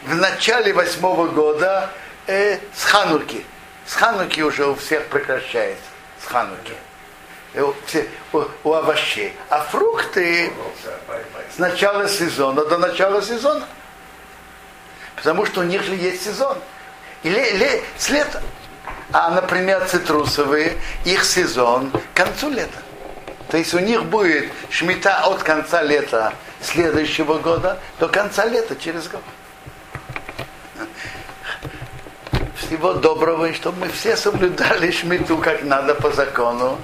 [0.02, 1.90] в начале восьмого года
[2.26, 3.46] э, с Хануки.
[3.86, 5.84] С Хануки уже у всех прекращается.
[6.20, 6.74] С Хануки.
[7.54, 7.72] И у,
[8.32, 9.32] у- у овощей.
[9.48, 10.52] А фрукты
[11.54, 13.64] с начала сезона до начала сезона.
[15.14, 16.58] Потому что у них же есть сезон.
[17.22, 18.42] И ле, ле, с лета.
[19.12, 22.78] А, например, цитрусовые, их сезон к концу лета.
[23.50, 29.08] То есть у них будет шмита от конца лета следующего года до конца лета через
[29.08, 29.22] год.
[32.56, 36.78] Всего доброго, и чтобы мы все соблюдали шмиту как надо по закону.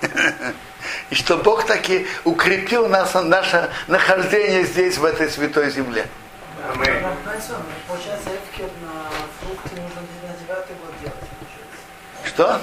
[1.10, 6.06] И что Бог таки укрепил нас, наше нахождение здесь, в этой святой земле.
[6.72, 7.02] Аминь.
[7.86, 9.10] Получается, эфкер на
[9.40, 11.14] фрукты нужно на девятый год делать.
[11.14, 12.25] получается.
[12.36, 12.60] Что?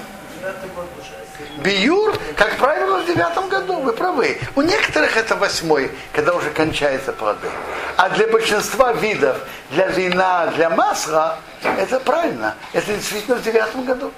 [1.64, 4.40] Биюр, как правило, в девятом году, вы правы.
[4.56, 7.50] У некоторых это восьмой, когда уже кончаются плоды.
[7.98, 9.36] А для большинства видов,
[9.72, 12.56] для вина, для масла, это правильно.
[12.72, 14.12] Это действительно в девятом году.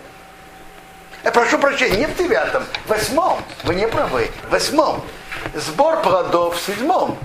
[1.24, 3.42] Я прошу прощения, не в девятом, в восьмом.
[3.64, 4.30] Вы не правы.
[4.50, 5.06] В восьмом.
[5.54, 7.18] Сбор плодов в седьмом.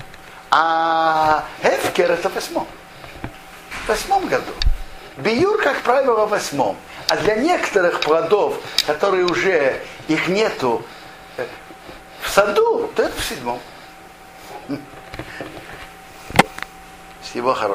[0.53, 2.69] А Эфкер это в восьмом.
[3.71, 4.53] В восьмом году.
[5.17, 6.77] Биюр, как правило, в восьмом.
[7.11, 8.55] А для некоторых плодов,
[8.87, 10.81] которые уже их нету
[11.39, 11.47] э,
[12.23, 13.59] в саду, то это в седьмом.
[17.21, 17.69] Всего хорошего.